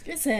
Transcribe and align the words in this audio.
Skal 0.00 0.12
vi 0.14 0.18
se 0.18 0.36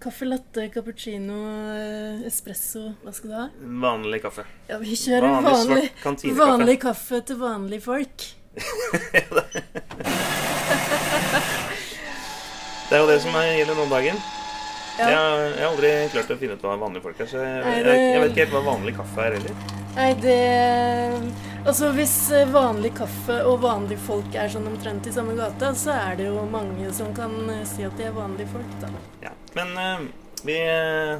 Kaffe 0.00 0.24
latte, 0.24 0.68
cappuccino, 0.72 1.34
eh, 1.76 2.22
espresso. 2.26 2.94
Hva 3.04 3.12
skal 3.12 3.28
du 3.30 3.34
ha? 3.36 3.42
Vanlig 3.82 4.22
kaffe. 4.24 4.46
Ja, 4.70 4.78
vi 4.80 4.94
kjører 4.96 5.26
Vanlig 5.28 5.50
vanlig, 5.52 5.90
svart 6.00 6.38
vanlig 6.38 6.76
kaffe 6.80 7.20
til 7.28 7.36
vanlige 7.42 7.84
folk. 7.84 8.24
Det 12.90 12.96
er 12.96 13.02
jo 13.04 13.06
det 13.06 13.20
som 13.22 13.34
er- 13.38 13.52
gjelder 13.58 13.76
nå 13.76 13.82
om 13.84 13.92
dagen. 13.92 14.16
Ja. 14.98 15.06
Jeg, 15.08 15.52
jeg 15.54 15.60
har 15.62 15.68
aldri 15.70 15.90
klart 16.12 16.30
å 16.32 16.36
finne 16.40 16.56
ut 16.58 16.64
hva 16.64 16.72
vanlige 16.80 17.02
folk 17.04 17.20
er, 17.22 17.28
så 17.30 17.36
jeg, 17.44 17.60
jeg, 17.86 18.00
jeg 18.14 18.20
vet 18.24 18.30
ikke 18.32 18.42
helt 18.44 18.56
hva 18.56 18.62
vanlig 18.66 18.94
kaffe 18.96 19.20
er 19.28 19.36
heller. 19.36 19.54
Nei, 19.94 20.08
det 20.24 20.40
Altså, 21.60 21.90
hvis 21.92 22.14
eh, 22.32 22.48
vanlig 22.48 22.94
kaffe 22.96 23.34
og 23.44 23.58
vanlige 23.60 24.00
folk 24.00 24.32
er 24.38 24.48
sånn 24.48 24.64
omtrent 24.70 25.04
i 25.10 25.12
samme 25.12 25.34
gata, 25.36 25.74
så 25.76 25.92
er 25.92 26.16
det 26.16 26.28
jo 26.30 26.40
mange 26.48 26.88
som 26.96 27.10
kan 27.16 27.34
eh, 27.52 27.66
si 27.68 27.84
at 27.84 27.98
de 28.00 28.06
er 28.08 28.14
vanlige 28.16 28.48
folk, 28.54 28.70
da. 28.80 28.88
Ja. 29.26 29.32
Men 29.58 29.74
uh, 29.76 30.06
vi 30.46 30.56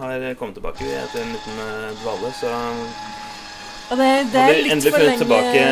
har 0.00 0.24
kommet 0.40 0.56
tilbake 0.56 0.86
vi, 0.86 0.95
etter 0.96 1.26
en 1.26 1.34
liten 1.34 1.60
dvale, 2.00 2.30
så 2.38 2.54
Og 3.90 3.98
det, 4.00 4.08
det 4.32 4.45
er 4.46 4.52
litt 4.54 4.72
endelig 4.78 4.95
for 4.95 5.04
lenge 5.04 5.24
tilbake 5.24 5.64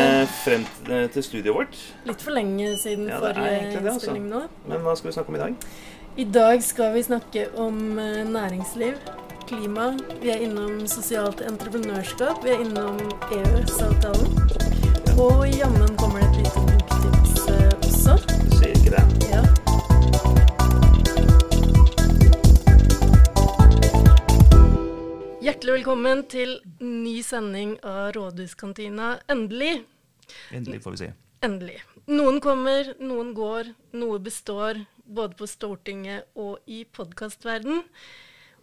frem 0.42 0.66
til 1.14 1.24
studioet 1.24 1.56
vårt. 1.62 1.78
Litt 2.10 2.24
for 2.26 2.37
lenge 2.37 2.74
siden 2.82 3.09
Ja, 3.09 3.23
forrige 3.23 3.54
altså. 3.70 3.84
innstilling 3.95 4.26
nå. 4.28 4.42
Men 4.68 4.84
hva 4.84 4.98
skal 4.98 5.09
vi 5.09 5.14
snakke 5.16 5.32
om 5.32 5.38
i 5.38 5.45
dag? 5.46 5.70
I 6.18 6.26
dag 6.34 6.66
skal 6.66 6.92
vi 6.98 7.06
snakke 7.06 7.46
om 7.62 7.78
næringsliv, 8.34 8.98
klima. 9.48 9.98
Vi 10.20 10.29
er 10.30 10.43
innom 10.45 10.83
sosialt 10.91 11.41
entreprenørskap. 11.41 12.43
Vi 12.45 12.52
er 12.52 12.61
innom 12.65 12.98
EØS-avtalen. 13.33 14.34
Og 15.19 15.48
jammen 15.48 15.95
kommer 15.97 16.21
det 16.21 16.29
et 16.29 16.37
lite 16.43 16.65
boktips 16.69 17.47
eh, 17.55 17.73
også. 17.79 18.16
Du 18.45 18.57
sier 18.59 18.74
ikke 18.77 18.93
det. 18.93 19.05
Ja. 19.33 19.43
Hjertelig 25.49 25.79
velkommen 25.79 26.27
til 26.29 26.59
ny 26.85 27.16
sending 27.24 27.79
av 27.80 28.12
Rådhuskantina. 28.18 29.15
Endelig. 29.33 29.79
Endelig, 30.52 30.85
får 30.85 30.99
vi 30.99 31.05
si. 31.07 31.12
Endelig. 31.49 31.80
Noen 32.12 32.43
kommer, 32.45 32.93
noen 33.01 33.33
går, 33.37 33.73
noe 33.96 34.21
består. 34.21 34.85
Både 35.09 35.40
på 35.40 35.49
Stortinget 35.49 36.29
og 36.37 36.59
i 36.68 36.83
podkastverden. 36.85 37.87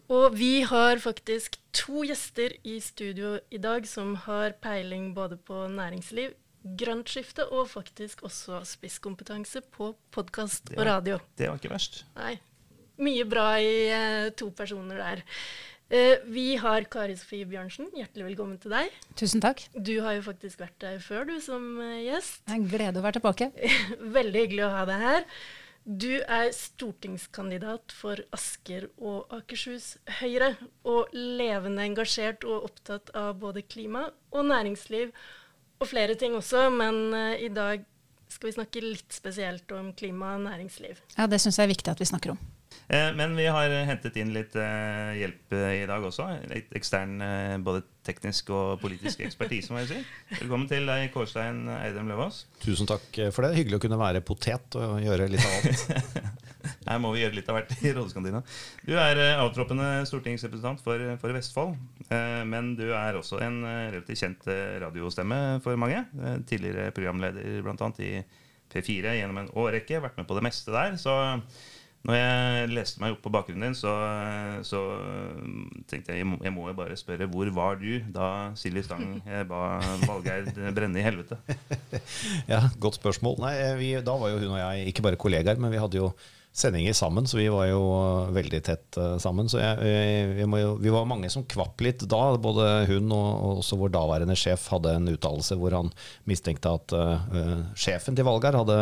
Og 0.06 0.36
vi 0.38 0.62
har 0.62 1.00
faktisk 1.02 1.56
to 1.74 2.04
gjester 2.06 2.54
i 2.62 2.78
studio 2.84 3.40
i 3.50 3.58
dag 3.58 3.88
som 3.90 4.14
har 4.28 4.54
peiling 4.62 5.16
både 5.16 5.38
på 5.42 5.64
næringsliv, 5.72 6.36
grønt 6.78 7.10
skifte 7.10 7.48
og 7.50 7.72
faktisk 7.72 8.22
også 8.28 8.62
spisskompetanse 8.70 9.64
på 9.74 9.96
podkast 10.14 10.70
og 10.76 10.84
radio. 10.86 11.18
Det 11.38 11.50
var 11.50 11.58
ikke 11.58 11.74
verst. 11.74 12.04
Nei. 12.20 12.36
Mye 13.02 13.26
bra 13.28 13.48
i 13.58 13.74
eh, 13.90 14.30
to 14.38 14.52
personer 14.56 15.02
der. 15.02 15.26
Eh, 15.90 16.22
vi 16.30 16.54
har 16.62 16.86
Kari 16.86 17.18
Sofie 17.18 17.50
Bjørnsen. 17.50 17.90
Hjertelig 17.98 18.30
velkommen 18.30 18.62
til 18.62 18.78
deg. 18.78 18.94
Tusen 19.18 19.42
takk. 19.42 19.66
Du 19.74 19.98
har 20.06 20.20
jo 20.20 20.24
faktisk 20.30 20.62
vært 20.62 20.78
der 20.86 21.02
før, 21.02 21.26
du, 21.30 21.40
som 21.42 21.66
eh, 21.82 22.06
gjest. 22.06 22.44
Det 22.46 22.54
er 22.54 22.62
en 22.62 22.70
glede 22.70 23.02
å 23.02 23.06
være 23.06 23.20
tilbake. 23.20 23.52
Veldig 24.22 24.46
hyggelig 24.46 24.68
å 24.70 24.74
ha 24.78 24.86
deg 24.90 25.08
her. 25.10 25.30
Du 25.86 26.10
er 26.18 26.50
stortingskandidat 26.50 27.94
for 27.94 28.18
Asker 28.34 28.88
og 28.98 29.30
Akershus 29.36 29.92
Høyre, 30.18 30.56
og 30.82 31.14
levende 31.14 31.86
engasjert 31.86 32.46
og 32.50 32.66
opptatt 32.72 33.12
av 33.14 33.36
både 33.38 33.62
klima 33.70 34.08
og 34.34 34.48
næringsliv 34.50 35.12
og 35.78 35.86
flere 35.92 36.16
ting 36.18 36.34
også, 36.34 36.72
men 36.74 37.14
eh, 37.14 37.46
i 37.46 37.52
dag 37.54 37.84
skal 38.32 38.50
vi 38.50 38.56
snakke 38.56 38.82
litt 38.82 39.14
spesielt 39.14 39.70
om 39.78 39.92
klima 39.94 40.34
og 40.40 40.46
næringsliv. 40.48 40.98
Ja, 41.20 41.28
Det 41.30 41.38
syns 41.44 41.60
jeg 41.60 41.68
er 41.68 41.74
viktig 41.76 41.94
at 41.94 42.02
vi 42.02 42.10
snakker 42.10 42.34
om. 42.34 42.40
Eh, 42.90 43.12
Men 43.14 43.36
vi 43.38 43.46
har 43.46 43.70
hentet 43.86 44.18
inn 44.18 44.34
litt 44.34 44.56
eh, 44.58 45.14
hjelp 45.22 45.54
i 45.54 45.86
dag 45.86 46.04
også. 46.10 46.28
Litt 46.50 46.74
ekstern 46.76 47.20
eh, 47.22 47.58
både 47.62 47.86
teknisk 48.06 48.50
og 48.54 48.80
politisk 48.84 49.22
ekspertise, 49.26 49.74
må 49.74 49.82
jeg 49.84 49.90
si. 49.90 50.00
Velkommen 50.40 50.68
til 50.70 50.86
deg, 50.90 51.08
Kårstein 51.14 51.64
Eidem 51.80 52.08
Løvaas. 52.12 52.44
Tusen 52.64 52.88
takk 52.90 53.20
for 53.34 53.46
det. 53.48 53.56
Hyggelig 53.58 53.80
å 53.80 53.84
kunne 53.88 54.00
være 54.02 54.22
potet 54.26 54.78
og 54.80 55.00
gjøre 55.04 55.28
litt 55.34 55.46
av 55.46 55.56
alt. 55.58 56.32
Her 56.86 57.00
må 57.02 57.12
vi 57.14 57.22
gjøre 57.22 57.38
litt 57.38 57.50
av 57.50 57.58
hvert 57.60 57.74
i 57.86 57.92
Rådhuskantina. 57.94 58.40
Du 58.86 58.94
er 58.98 59.20
eh, 59.22 59.42
avtroppende 59.42 59.90
stortingsrepresentant 60.10 60.82
for, 60.86 61.02
for 61.22 61.34
Vestfold. 61.34 61.76
eh, 62.10 62.42
Men 62.50 62.72
du 62.78 62.88
er 62.94 63.18
også 63.20 63.40
en 63.46 63.60
eh, 63.66 63.84
relativt 63.94 64.22
kjent 64.22 64.48
radiostemme 64.82 65.40
for 65.66 65.78
mange. 65.82 66.04
Tidligere 66.50 66.92
programleder 66.96 67.62
bl.a. 67.66 67.90
i 68.06 68.12
P4 68.74 69.14
gjennom 69.20 69.42
en 69.44 69.52
årrekke. 69.62 70.02
Vært 70.04 70.18
med 70.22 70.30
på 70.30 70.38
det 70.38 70.46
meste 70.46 70.74
der. 70.74 70.98
Så 71.02 71.14
når 72.06 72.18
jeg 72.20 72.70
leste 72.70 73.02
meg 73.02 73.16
opp 73.16 73.24
på 73.26 73.32
bakgrunnen 73.34 73.66
din, 73.70 73.78
så, 73.78 73.92
så 74.68 74.82
tenkte 75.90 76.14
jeg 76.14 76.22
jeg 76.22 76.54
må, 76.54 76.68
jo 76.70 76.78
bare 76.78 76.98
spørre 77.00 77.28
hvor 77.32 77.50
var 77.56 77.80
du 77.82 78.00
da 78.14 78.30
Silje 78.60 78.84
Stang 78.86 79.18
eh, 79.26 79.42
ba 79.50 79.80
Valgeir 80.06 80.52
brenne 80.76 81.02
i 81.02 81.06
helvete? 81.06 81.40
Ja, 82.52 82.62
Godt 82.82 83.00
spørsmål. 83.00 83.40
Nei, 83.42 83.56
vi, 83.80 83.92
da 84.06 84.18
var 84.22 84.34
jo 84.34 84.42
hun 84.44 84.54
og 84.54 84.60
jeg 84.62 84.92
ikke 84.92 85.06
bare 85.06 85.20
kollegaer, 85.20 85.58
men 85.62 85.74
vi 85.74 85.82
hadde 85.82 86.02
jo 86.02 86.12
sendinger 86.56 86.94
sammen, 86.94 87.28
så 87.28 87.38
vi 87.38 87.50
var 87.52 87.68
jo 87.68 87.82
veldig 88.32 88.62
tett 88.64 88.98
eh, 88.98 89.18
sammen. 89.20 89.50
Så 89.52 89.60
jeg, 89.60 89.76
jeg, 89.84 90.28
vi, 90.38 90.46
må 90.48 90.62
jo, 90.62 90.70
vi 90.80 90.94
var 90.94 91.08
mange 91.10 91.28
som 91.32 91.44
kvapp 91.44 91.84
litt 91.84 92.06
da. 92.08 92.22
Både 92.40 92.86
hun 92.88 93.12
og, 93.12 93.26
og 93.36 93.60
også 93.60 93.76
vår 93.82 93.92
daværende 93.92 94.38
sjef 94.40 94.70
hadde 94.72 94.94
en 94.96 95.10
uttalelse 95.12 95.58
hvor 95.60 95.76
han 95.76 95.92
mistenkte 96.30 96.72
at 96.72 96.96
uh, 96.96 97.74
sjefen 97.76 98.16
til 98.16 98.28
Valgar 98.28 98.56
hadde 98.56 98.78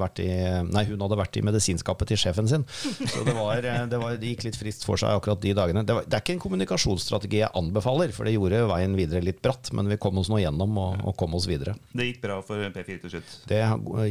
vært 0.00 0.20
i 0.20 0.28
Nei, 0.68 0.84
hun 0.90 1.00
hadde 1.00 1.18
vært 1.18 1.38
i 1.40 1.44
medisinskapet 1.46 2.12
til 2.12 2.20
sjefen 2.20 2.50
sin. 2.50 2.66
Så 2.68 3.24
det, 3.24 3.32
var, 3.36 3.64
eh, 3.64 3.86
det, 3.88 4.00
var, 4.00 4.18
det 4.20 4.34
gikk 4.34 4.44
litt 4.50 4.60
frist 4.60 4.84
for 4.84 5.00
seg 5.00 5.16
akkurat 5.16 5.40
de 5.40 5.54
dagene. 5.56 5.84
Det, 5.86 5.96
var, 5.96 6.04
det 6.04 6.18
er 6.18 6.24
ikke 6.26 6.36
en 6.36 6.44
kommunikasjonsstrategi 6.44 7.40
jeg 7.40 7.52
anbefaler, 7.56 8.12
for 8.12 8.28
det 8.28 8.36
gjorde 8.36 8.66
veien 8.68 8.98
videre 9.00 9.24
litt 9.24 9.40
bratt, 9.44 9.72
men 9.72 9.88
vi 9.88 9.98
kom 10.02 10.20
oss 10.20 10.28
nå 10.32 10.42
gjennom 10.42 10.76
og, 10.80 11.00
og 11.08 11.16
kom 11.20 11.38
oss 11.40 11.48
videre. 11.48 11.76
Det 11.96 12.10
gikk 12.10 12.20
bra 12.26 12.38
for 12.44 12.60
P4 12.76 13.00
til 13.06 13.16
slutt. 13.16 13.34
Det 13.48 13.62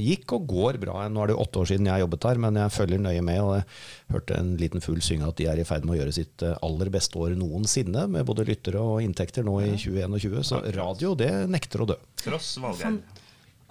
gikk 0.02 0.38
og 0.40 0.50
går 0.50 0.82
bra. 0.82 1.06
Nå 1.14 1.22
er 1.22 1.30
det 1.30 1.38
jo 1.38 1.46
åtte 1.46 1.62
år 1.62 1.74
siden 1.76 1.94
jeg 1.94 2.06
jobbet 2.08 2.30
her, 2.32 2.44
men 2.48 2.62
jeg 2.64 2.74
følger 2.74 3.03
nøye 3.06 3.24
med. 3.26 3.40
og 3.44 3.56
Jeg 3.58 3.66
hørte 4.16 4.40
en 4.40 4.54
liten 4.60 4.84
fugl 4.84 5.02
synge 5.06 5.28
at 5.30 5.40
de 5.40 5.48
er 5.52 5.62
i 5.62 5.68
ferd 5.68 5.88
med 5.88 5.96
å 5.96 6.00
gjøre 6.02 6.16
sitt 6.16 6.46
eh, 6.46 6.56
aller 6.66 6.92
beste 6.94 7.20
år 7.20 7.36
noensinne, 7.40 8.08
med 8.12 8.28
både 8.30 8.48
lyttere 8.48 8.82
og 8.82 9.04
inntekter 9.06 9.46
nå 9.48 9.60
i 9.64 9.74
2021. 9.76 10.40
Så 10.48 10.62
radio, 10.78 11.14
det 11.20 11.32
nekter 11.52 11.84
å 11.86 11.90
dø. 11.94 12.00
Tross 12.24 12.56
Valgeir. 12.64 13.02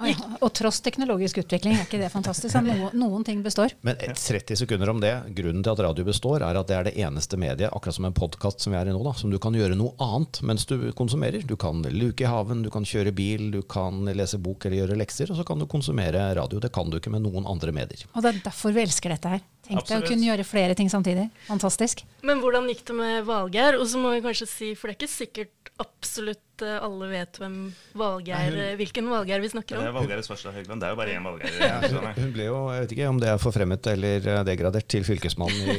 Og, 0.01 0.23
og 0.43 0.51
tross 0.57 0.81
teknologisk 0.83 1.43
utvikling, 1.43 1.77
er 1.77 1.87
ikke 1.87 2.01
det 2.01 2.09
fantastisk? 2.13 2.57
At 2.57 2.97
noen 2.97 3.25
ting 3.27 3.43
består. 3.45 3.75
Men 3.87 3.99
30 4.01 4.59
sekunder 4.63 4.91
om 4.91 5.03
det. 5.03 5.13
Grunnen 5.37 5.63
til 5.63 5.73
at 5.75 5.83
radio 5.87 6.07
består, 6.07 6.43
er 6.43 6.59
at 6.59 6.71
det 6.71 6.77
er 6.77 6.89
det 6.89 6.95
eneste 7.05 7.39
mediet, 7.41 7.71
akkurat 7.71 7.99
som 7.99 8.09
en 8.09 8.17
podkast 8.17 8.65
som 8.65 8.75
vi 8.75 8.81
er 8.81 8.91
i 8.91 8.95
nå, 8.95 9.03
da, 9.07 9.15
som 9.19 9.31
du 9.33 9.39
kan 9.43 9.55
gjøre 9.57 9.79
noe 9.79 9.95
annet 10.03 10.43
mens 10.49 10.67
du 10.69 10.77
konsumerer. 10.99 11.47
Du 11.47 11.55
kan 11.61 11.85
luke 11.93 12.27
i 12.27 12.31
haven, 12.31 12.65
du 12.67 12.71
kan 12.73 12.87
kjøre 12.89 13.15
bil, 13.17 13.51
du 13.55 13.61
kan 13.63 14.03
lese 14.11 14.41
bok 14.43 14.67
eller 14.67 14.83
gjøre 14.83 14.99
lekser, 14.99 15.31
og 15.33 15.39
så 15.39 15.47
kan 15.47 15.63
du 15.63 15.69
konsumere 15.71 16.31
radio. 16.39 16.61
Det 16.63 16.73
kan 16.75 16.91
du 16.91 16.99
ikke 16.99 17.13
med 17.15 17.27
noen 17.27 17.47
andre 17.49 17.75
medier. 17.75 18.07
Og 18.13 18.25
det 18.25 18.35
er 18.35 18.45
derfor 18.51 18.75
vi 18.75 18.85
elsker 18.87 19.15
dette 19.15 19.37
her. 19.37 19.45
Tenk 19.63 19.87
deg 19.87 20.03
å 20.03 20.07
kunne 20.09 20.27
gjøre 20.27 20.45
flere 20.47 20.75
ting 20.79 20.89
samtidig. 20.91 21.29
Fantastisk. 21.47 22.03
Men 22.27 22.43
hvordan 22.43 22.67
gikk 22.73 22.83
det 22.89 22.97
med 22.99 23.29
Valgeir? 23.29 23.79
Og 23.79 23.87
så 23.89 24.01
må 24.03 24.17
vi 24.17 24.25
kanskje 24.25 24.49
si, 24.51 24.73
for 24.75 24.91
det 24.91 24.97
er 24.97 25.01
ikke 25.01 25.15
sikkert 25.15 25.71
absolutt 25.83 26.43
eh, 26.61 26.77
alle 26.85 27.09
vet 27.09 27.39
hvem 27.41 27.55
Valgeir, 27.97 28.57
eh, 28.61 28.73
hvilken 28.77 29.09
Valgeir 29.09 29.41
vi 29.41 29.49
snakker 29.53 29.79
Det 29.79 29.87
er 29.87 29.93
om. 29.93 29.97
Valgeir 29.97 30.21
Svarstad 30.27 30.53
Høgland. 30.57 30.83
Det 30.83 30.89
er 30.89 30.93
jo 30.93 30.99
bare 31.01 31.15
én 31.17 31.25
Valgeir. 31.25 32.19
Hun 32.19 32.35
ble 32.35 32.49
jo, 32.51 32.59
jeg 32.75 32.85
vet 32.85 32.95
ikke 32.97 33.09
om 33.09 33.21
det 33.23 33.31
er 33.33 33.41
forfremmet 33.41 33.89
eller 33.95 34.29
eh, 34.35 34.43
degradert 34.51 34.89
til 34.93 35.07
fylkesmann 35.09 35.57
i, 35.73 35.79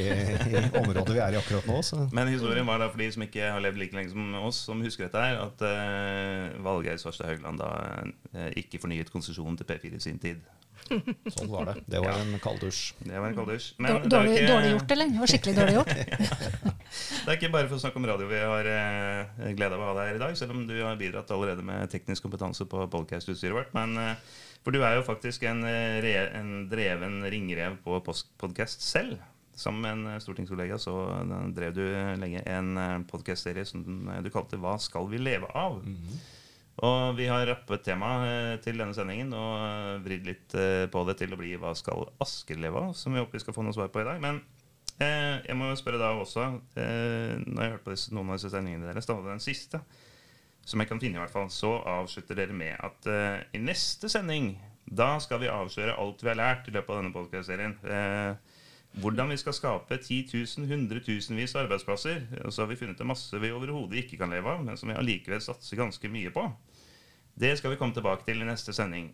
i 0.50 0.64
området 0.82 1.14
vi 1.14 1.22
er 1.22 1.36
i 1.36 1.40
akkurat 1.40 1.70
nå. 1.70 1.78
Så. 1.86 2.08
Men 2.16 2.32
historien 2.32 2.66
var 2.66 2.82
da 2.82 2.90
for 2.90 3.04
de 3.04 3.10
som 3.14 3.26
ikke 3.28 3.52
har 3.54 3.62
levd 3.62 3.78
like 3.84 3.98
lenge 4.00 4.10
som 4.10 4.34
oss, 4.42 4.64
som 4.66 4.82
husker 4.82 5.06
dette 5.06 5.22
her, 5.22 5.38
at 5.46 5.62
uh, 5.62 6.64
Valgeir 6.64 6.98
Svarstad 6.98 7.30
Høgland 7.30 7.62
da 7.62 7.70
uh, 8.34 8.50
ikke 8.58 8.82
fornyet 8.82 9.14
konsesjonen 9.14 9.60
til 9.60 9.70
P4 9.70 9.94
i 9.94 10.02
sin 10.02 10.18
tid. 10.22 10.42
Sånn 11.34 11.50
var 11.50 11.70
det. 11.70 11.74
Det 11.90 12.00
var 12.04 12.18
en 12.20 12.34
kalddusj. 12.44 12.80
Det 13.04 13.16
var 13.18 13.28
en 13.30 13.36
kalddusj. 13.38 13.66
Er 13.80 14.04
Dårlig, 14.08 14.34
ikke- 14.38 14.48
dårlig 14.52 14.70
gjort, 14.74 14.90
eller? 14.96 15.12
Det 15.14 15.20
var 15.22 15.32
skikkelig 15.32 15.54
dårlig 15.58 15.74
gjort. 15.78 15.92
Det 17.24 17.32
er 17.32 17.36
ikke 17.38 17.50
bare 17.54 17.66
for 17.70 17.76
å 17.78 17.82
snakke 17.82 17.98
om 17.98 18.06
radio 18.06 18.26
vi 18.30 18.38
har 18.38 18.66
eh, 18.70 19.52
glede 19.56 19.74
av 19.74 19.82
å 19.82 19.86
ha 19.90 19.94
deg 19.98 20.10
her 20.12 20.18
i 20.20 20.22
dag, 20.22 20.36
selv 20.38 20.54
om 20.54 20.66
du 20.68 20.74
har 20.84 20.96
bidratt 21.00 21.30
allerede 21.34 21.64
med 21.66 21.90
teknisk 21.90 22.22
kompetanse 22.26 22.66
på 22.70 22.84
podcast-utstyret 22.92 23.56
vårt. 23.56 23.72
Men 23.74 23.96
eh, 23.98 24.14
For 24.64 24.72
du 24.72 24.78
er 24.84 24.94
jo 24.98 25.02
faktisk 25.06 25.42
en, 25.50 25.64
eh, 25.68 25.98
re, 26.04 26.12
en 26.38 26.68
dreven 26.70 27.22
ringrev 27.32 27.80
på 27.84 27.98
podkast 28.40 28.84
selv. 28.84 29.18
Sammen 29.56 29.82
med 29.82 29.92
en 29.96 30.14
eh, 30.14 30.20
stortingskollega 30.22 30.78
så 30.82 30.94
eh, 31.16 31.34
drev 31.56 31.74
du 31.76 31.82
lenge 32.20 32.44
en 32.46 33.04
podkast-serie 33.10 33.64
som 33.68 33.82
du 34.22 34.30
kalte 34.30 34.56
'Hva 34.60 34.76
skal 34.80 35.08
vi 35.10 35.18
leve 35.18 35.50
av?' 35.54 35.82
Og 36.82 37.14
vi 37.14 37.28
har 37.30 37.46
rappet 37.46 37.84
temaet 37.86 38.24
eh, 38.26 38.56
til 38.64 38.80
denne 38.80 38.96
sendingen 38.96 39.30
og 39.38 39.52
eh, 39.62 40.00
vridd 40.02 40.26
litt 40.26 40.56
eh, 40.58 40.86
på 40.90 41.04
det 41.06 41.14
til 41.20 41.34
å 41.34 41.38
bli 41.38 41.52
'Hva 41.54 41.70
skal 41.78 42.08
Asker 42.24 42.58
leve 42.58 42.82
av?', 42.82 42.96
som 42.98 43.14
vi 43.14 43.22
håper 43.22 43.38
vi 43.38 43.44
skal 43.44 43.54
få 43.54 43.62
noe 43.62 43.76
svar 43.76 43.92
på 43.94 44.02
i 44.02 44.08
dag. 44.08 44.18
Men 44.20 44.40
eh, 44.98 45.38
jeg 45.46 45.56
må 45.56 45.70
jo 45.70 45.78
spørre 45.78 46.02
da 46.02 46.10
også, 46.18 46.48
eh, 46.74 47.38
når 47.46 47.62
jeg 47.62 47.70
har 47.70 47.76
hørt 47.76 47.86
på 47.86 47.94
disse, 47.94 48.10
noen 48.10 48.34
av 48.34 48.40
disse 48.40 48.50
sendingene 48.50 48.90
deres, 48.90 49.06
da, 49.06 49.14
og 49.14 49.30
den 49.30 49.44
siste, 49.44 49.80
som 50.66 50.80
jeg 50.80 50.90
kan 50.90 51.00
finne 51.00 51.20
i 51.20 51.22
hvert 51.22 51.34
fall, 51.34 51.50
så 51.52 51.76
avslutter 51.86 52.34
dere 52.34 52.56
med 52.56 52.74
at 52.80 53.06
eh, 53.06 53.44
i 53.54 53.62
neste 53.62 54.10
sending 54.10 54.56
da 54.84 55.14
skal 55.22 55.40
vi 55.40 55.48
avsløre 55.48 55.96
alt 55.96 56.22
vi 56.22 56.28
har 56.28 56.40
lært 56.40 56.68
i 56.68 56.74
løpet 56.74 56.90
av 56.90 57.00
denne 57.00 57.14
podcast-serien. 57.14 57.78
Eh, 57.86 58.53
hvordan 59.00 59.32
vi 59.32 59.36
skal 59.40 59.56
skape 59.56 59.96
10 59.98 60.20
000, 60.32 60.68
hundretusenvis 60.70 61.56
av 61.56 61.64
arbeidsplasser. 61.64 62.22
Og 62.44 62.52
så 62.52 62.62
har 62.62 62.70
vi 62.70 62.78
funnet 62.78 63.00
en 63.02 63.10
masse 63.10 63.40
vi 63.42 63.50
overhodet 63.54 64.04
ikke 64.04 64.20
kan 64.20 64.30
leve 64.30 64.52
av, 64.52 64.62
men 64.64 64.78
som 64.78 64.90
vi 64.90 64.98
allikevel 64.98 65.42
satser 65.42 65.80
ganske 65.80 66.10
mye 66.12 66.30
på. 66.34 66.46
Det 67.34 67.56
skal 67.58 67.74
vi 67.74 67.80
komme 67.80 67.96
tilbake 67.96 68.26
til 68.26 68.42
i 68.42 68.46
neste 68.46 68.72
sending. 68.76 69.10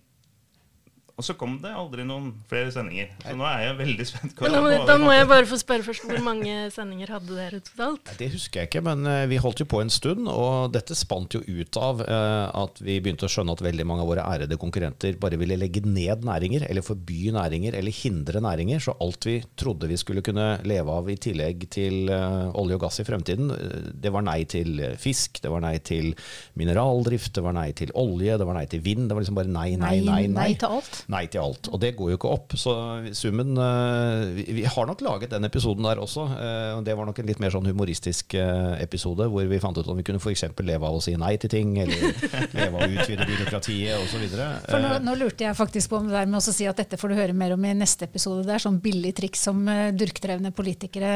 Og 1.21 1.27
så 1.27 1.35
kom 1.37 1.59
det 1.61 1.69
aldri 1.77 2.05
noen 2.09 2.31
flere 2.49 2.71
sendinger. 2.73 3.11
Så 3.21 3.35
nå 3.37 3.45
er 3.45 3.67
jeg 3.67 3.77
veldig 3.77 4.05
spent. 4.09 4.39
Men 4.41 4.55
da, 4.55 4.61
må, 4.65 4.71
da 4.89 4.95
må 5.03 5.11
jeg 5.13 5.27
bare 5.29 5.49
få 5.51 5.59
spørre 5.61 5.85
først, 5.85 6.07
hvor 6.09 6.23
mange 6.25 6.55
sendinger 6.73 7.13
hadde 7.13 7.37
dere 7.37 7.61
totalt? 7.67 8.07
Nei, 8.09 8.15
Det 8.23 8.29
husker 8.33 8.63
jeg 8.63 8.71
ikke, 8.71 8.83
men 8.87 9.05
eh, 9.11 9.27
vi 9.29 9.41
holdt 9.45 9.61
jo 9.61 9.67
på 9.69 9.83
en 9.85 9.93
stund. 9.93 10.31
Og 10.33 10.73
dette 10.73 10.97
spant 10.97 11.37
jo 11.37 11.43
ut 11.45 11.79
av 11.81 12.01
eh, 12.07 12.47
at 12.63 12.81
vi 12.81 12.97
begynte 13.05 13.29
å 13.29 13.33
skjønne 13.33 13.53
at 13.53 13.65
veldig 13.67 13.87
mange 13.91 14.07
av 14.07 14.09
våre 14.15 14.25
ærede 14.25 14.57
konkurrenter 14.61 15.19
bare 15.21 15.37
ville 15.41 15.59
legge 15.61 15.85
ned 15.85 16.25
næringer, 16.25 16.65
eller 16.71 16.87
forby 16.87 17.35
næringer, 17.37 17.77
eller 17.77 17.99
hindre 18.01 18.41
næringer. 18.47 18.81
Så 18.87 18.97
alt 19.05 19.29
vi 19.29 19.37
trodde 19.61 19.91
vi 19.93 20.01
skulle 20.01 20.25
kunne 20.25 20.49
leve 20.65 20.97
av 20.97 21.13
i 21.13 21.19
tillegg 21.21 21.69
til 21.77 22.09
eh, 22.09 22.49
olje 22.57 22.81
og 22.81 22.87
gass 22.87 23.03
i 23.05 23.09
fremtiden, 23.11 23.53
det 24.01 24.15
var 24.15 24.25
nei 24.25 24.41
til 24.49 24.81
fisk, 25.01 25.43
det 25.45 25.53
var 25.53 25.61
nei 25.67 25.77
til 25.85 26.15
mineraldrift, 26.57 27.35
det 27.37 27.45
var 27.45 27.55
nei 27.61 27.69
til 27.77 27.93
olje, 28.01 28.41
det 28.41 28.49
var 28.49 28.57
nei 28.57 28.67
til 28.73 28.81
vind. 28.85 29.11
Det 29.11 29.17
var 29.19 29.27
liksom 29.27 29.37
bare 29.37 29.53
nei, 29.53 29.69
nei, 29.77 29.97
nei. 30.01 30.25
nei, 30.25 30.33
nei 30.33 30.51
til 30.61 30.79
alt. 30.79 31.03
Nei 31.11 31.25
til 31.27 31.41
alt. 31.43 31.67
Og 31.75 31.81
det 31.83 31.89
går 31.99 32.13
jo 32.13 32.17
ikke 32.21 32.31
opp. 32.31 32.53
Så 32.61 32.73
summen 33.19 33.57
eh, 33.59 34.29
vi, 34.37 34.45
vi 34.61 34.65
har 34.71 34.87
nok 34.87 35.01
laget 35.03 35.33
den 35.33 35.47
episoden 35.49 35.83
der 35.89 35.99
også. 35.99 36.23
eh, 36.39 36.71
og 36.77 36.85
det 36.87 36.95
var 36.95 37.09
nok 37.09 37.19
en 37.19 37.27
litt 37.27 37.41
mer 37.43 37.51
sånn 37.51 37.67
humoristisk 37.67 38.37
eh, 38.39 38.77
episode, 38.85 39.27
hvor 39.33 39.49
vi 39.51 39.59
fant 39.63 39.77
ut 39.81 39.89
om 39.91 39.99
vi 39.99 40.05
kunne 40.07 40.21
f.eks. 40.23 40.45
leve 40.63 40.87
av 40.87 40.99
å 40.99 41.03
si 41.03 41.17
nei 41.19 41.33
til 41.43 41.51
ting, 41.51 41.73
eller 41.83 41.99
leve 42.59 42.71
av 42.71 42.85
å 42.85 42.91
utvide 42.95 43.27
byråkratiet 43.27 44.05
osv. 44.05 44.23
For 44.69 44.85
nå, 44.85 44.93
nå 45.09 45.17
lurte 45.19 45.49
jeg 45.49 45.59
faktisk 45.59 45.91
på 45.91 45.99
om 45.99 46.07
det 46.11 46.15
der 46.21 46.31
med 46.31 46.39
å 46.39 46.45
si 46.55 46.69
at 46.71 46.79
dette 46.85 47.01
får 47.01 47.11
du 47.11 47.19
høre 47.19 47.35
mer 47.35 47.57
om 47.57 47.65
i 47.67 47.75
neste 47.75 48.07
episode. 48.07 48.47
Det 48.47 48.55
er 48.59 48.63
sånn 48.63 48.79
billig 48.85 49.11
triks 49.19 49.43
som 49.49 49.65
uh, 49.67 49.91
durkdrevne 49.97 50.55
politikere 50.55 51.11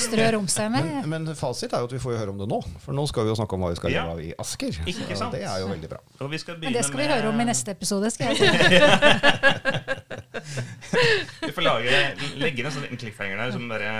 strør 0.00 0.36
om 0.42 0.50
seg 0.52 0.68
med. 0.74 0.90
Men, 1.08 1.24
men 1.30 1.38
fasit 1.38 1.72
er 1.72 1.80
jo 1.84 1.88
at 1.88 1.96
vi 1.96 2.02
får 2.02 2.14
jo 2.16 2.20
høre 2.20 2.34
om 2.36 2.42
det 2.44 2.50
nå. 2.50 2.60
For 2.84 2.92
nå 2.96 3.06
skal 3.08 3.24
vi 3.24 3.32
jo 3.32 3.38
snakke 3.40 3.56
om 3.56 3.64
hva 3.64 3.72
vi 3.72 3.80
skal 3.80 3.94
Ja. 3.96 4.04
leve 4.04 4.18
av 4.18 4.22
i 4.26 4.30
Asker. 4.44 4.82
Ikke 4.84 5.14
Så 5.14 5.22
sant? 5.24 5.34
det 5.38 5.46
er 5.48 5.64
jo 5.64 5.72
veldig 5.72 5.90
bra. 5.96 6.02
Og 6.20 6.30
vi 6.36 6.42
skal 6.44 6.60
Men 6.60 6.76
det 6.76 6.84
skal 6.84 7.00
vi 7.00 7.06
med- 7.08 7.16
høre 7.16 7.32
om 7.32 7.40
i 7.40 7.48
neste 7.48 7.72
episode. 7.72 8.12
skal 8.12 8.34
jeg 8.34 8.42
si. 8.44 8.48
Vi 11.40 11.52
får 11.54 11.62
lage, 11.64 12.00
legge 12.40 12.60
inn 12.62 12.68
en 12.68 12.74
sånn 12.74 12.84
liten 12.86 13.00
cliffhanger 13.00 13.38
der 13.40 13.52
som 13.54 13.66
bare 13.70 13.90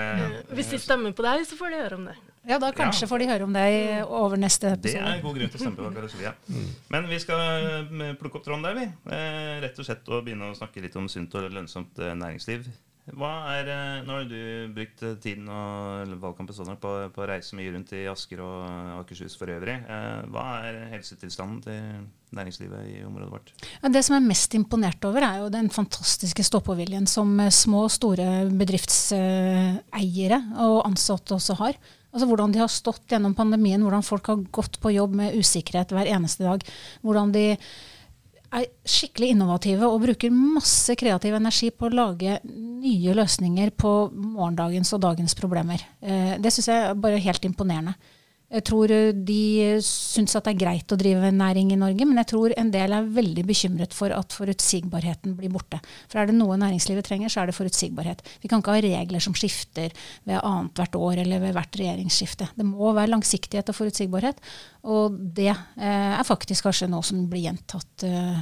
Hvis 0.56 0.70
de 0.72 0.80
stemmer 0.82 1.14
på 1.16 1.24
deg, 1.26 1.44
så 1.48 1.58
får 1.58 1.72
de 1.74 1.80
høre 1.84 1.98
om 2.00 2.06
det. 2.10 2.16
Ja, 2.48 2.56
da 2.62 2.70
kanskje 2.72 3.04
Ja. 3.04 3.08
får 3.10 3.20
de 3.22 3.26
høre 3.30 3.44
om 3.46 3.52
det 3.52 3.64
over 4.06 4.36
neste 4.40 4.70
episode. 4.72 5.02
Det 5.04 5.12
er 5.12 5.18
en 5.18 5.24
god 5.26 5.36
grunn 5.38 5.50
til 5.52 5.60
å 5.60 5.62
stemme 5.62 5.76
på 5.76 5.90
Karosovia. 5.98 6.32
Men 6.94 7.08
vi 7.10 7.18
skal 7.20 7.40
eh, 8.00 8.14
plukke 8.20 8.40
opp 8.40 8.46
tråden 8.46 8.64
der, 8.64 8.78
vi. 8.80 8.86
Eh, 9.12 9.58
Rett 9.66 9.80
og 9.82 9.86
slett 9.86 10.08
å 10.08 10.22
begynne 10.24 10.48
å 10.50 10.56
snakke 10.56 10.80
litt 10.84 10.96
om 10.96 11.08
sunt 11.12 11.34
og 11.36 11.50
lønnsomt 11.52 12.00
eh, 12.00 12.14
næringsliv. 12.16 12.64
Hva 13.18 13.32
er, 13.56 13.68
eh, 13.72 14.02
Nå 14.06 14.16
har 14.16 14.24
du 14.28 14.72
brukt 14.74 15.02
eh, 15.02 15.16
tiden 15.22 15.48
og 15.50 16.14
valgkampen 16.22 16.54
sånn 16.56 16.78
på, 16.80 16.92
på 17.14 17.22
å 17.24 17.28
reise 17.30 17.56
mye 17.58 17.72
rundt 17.74 17.92
i 17.96 18.04
Asker 18.10 18.42
og 18.44 18.98
Akershus 19.00 19.36
for 19.38 19.50
øvrig. 19.52 19.76
Eh, 19.82 20.22
Hva 20.30 20.46
er 20.68 20.80
helsetilstanden 20.94 21.62
til 21.64 21.80
næringslivet 22.36 22.90
i 22.92 22.98
området 23.06 23.30
vårt? 23.32 23.52
Ja, 23.82 23.90
det 23.92 24.04
som 24.06 24.16
er 24.16 24.26
mest 24.26 24.54
imponert 24.54 25.04
over, 25.08 25.26
er 25.26 25.40
jo 25.42 25.52
den 25.52 25.70
fantastiske 25.74 26.44
stå-på-viljen 26.46 27.08
som 27.10 27.32
eh, 27.42 27.52
små 27.54 27.86
og 27.88 27.94
store 27.94 28.28
bedriftseiere 28.50 30.42
og 30.66 30.84
ansatte 30.86 31.36
også 31.36 31.58
har. 31.62 31.80
Altså 32.10 32.26
Hvordan 32.26 32.52
de 32.54 32.62
har 32.62 32.70
stått 32.72 33.06
gjennom 33.10 33.36
pandemien, 33.38 33.82
hvordan 33.82 34.02
folk 34.06 34.26
har 34.32 34.42
gått 34.50 34.80
på 34.82 34.94
jobb 34.96 35.14
med 35.20 35.36
usikkerhet 35.38 35.94
hver 35.94 36.10
eneste 36.10 36.46
dag. 36.46 36.64
Hvordan 37.06 37.34
de 37.34 37.44
er 38.50 38.66
skikkelig 38.88 39.32
innovative 39.34 39.88
og 39.88 40.02
bruker 40.04 40.32
masse 40.34 40.94
kreativ 40.98 41.36
energi 41.38 41.70
på 41.70 41.88
å 41.88 41.94
lage 41.94 42.38
nye 42.44 43.14
løsninger 43.16 43.72
på 43.78 43.92
morgendagens 44.14 44.90
og 44.96 45.02
dagens 45.04 45.36
problemer. 45.38 45.84
Eh, 46.00 46.34
det 46.42 46.52
syns 46.54 46.70
jeg 46.70 46.88
er 46.88 46.98
bare 46.98 47.20
helt 47.22 47.46
imponerende. 47.46 47.94
Jeg 48.50 48.64
tror 48.66 48.90
eh, 48.90 49.12
de 49.14 49.78
syns 49.84 50.34
at 50.34 50.48
det 50.48 50.56
er 50.56 50.62
greit 50.64 50.92
å 50.92 50.98
drive 50.98 51.30
næring 51.34 51.70
i 51.70 51.78
Norge, 51.78 52.06
men 52.08 52.18
jeg 52.18 52.30
tror 52.32 52.54
en 52.58 52.72
del 52.74 52.96
er 52.96 53.10
veldig 53.14 53.44
bekymret 53.46 53.94
for 53.94 54.10
at 54.14 54.34
forutsigbarheten 54.34 55.36
blir 55.38 55.52
borte. 55.54 55.78
For 56.10 56.18
er 56.18 56.30
det 56.30 56.36
noe 56.38 56.58
næringslivet 56.58 57.06
trenger, 57.06 57.30
så 57.30 57.44
er 57.44 57.50
det 57.50 57.56
forutsigbarhet. 57.58 58.24
Vi 58.42 58.50
kan 58.50 58.62
ikke 58.62 58.74
ha 58.74 58.84
regler 58.84 59.22
som 59.22 59.36
skifter 59.38 59.94
ved 60.26 60.40
annethvert 60.40 60.98
år 60.98 61.22
eller 61.24 61.44
ved 61.44 61.54
hvert 61.54 61.78
regjeringsskifte. 61.78 62.50
Det 62.58 62.66
må 62.66 62.90
være 62.96 63.14
langsiktighet 63.14 63.70
og 63.70 63.78
forutsigbarhet, 63.78 64.42
og 64.90 65.20
det 65.38 65.52
eh, 65.52 66.14
er 66.16 66.26
faktisk 66.26 66.66
kanskje 66.66 66.90
noe 66.90 67.06
som 67.06 67.22
blir 67.30 67.46
gjentatt 67.46 68.08
eh, 68.08 68.40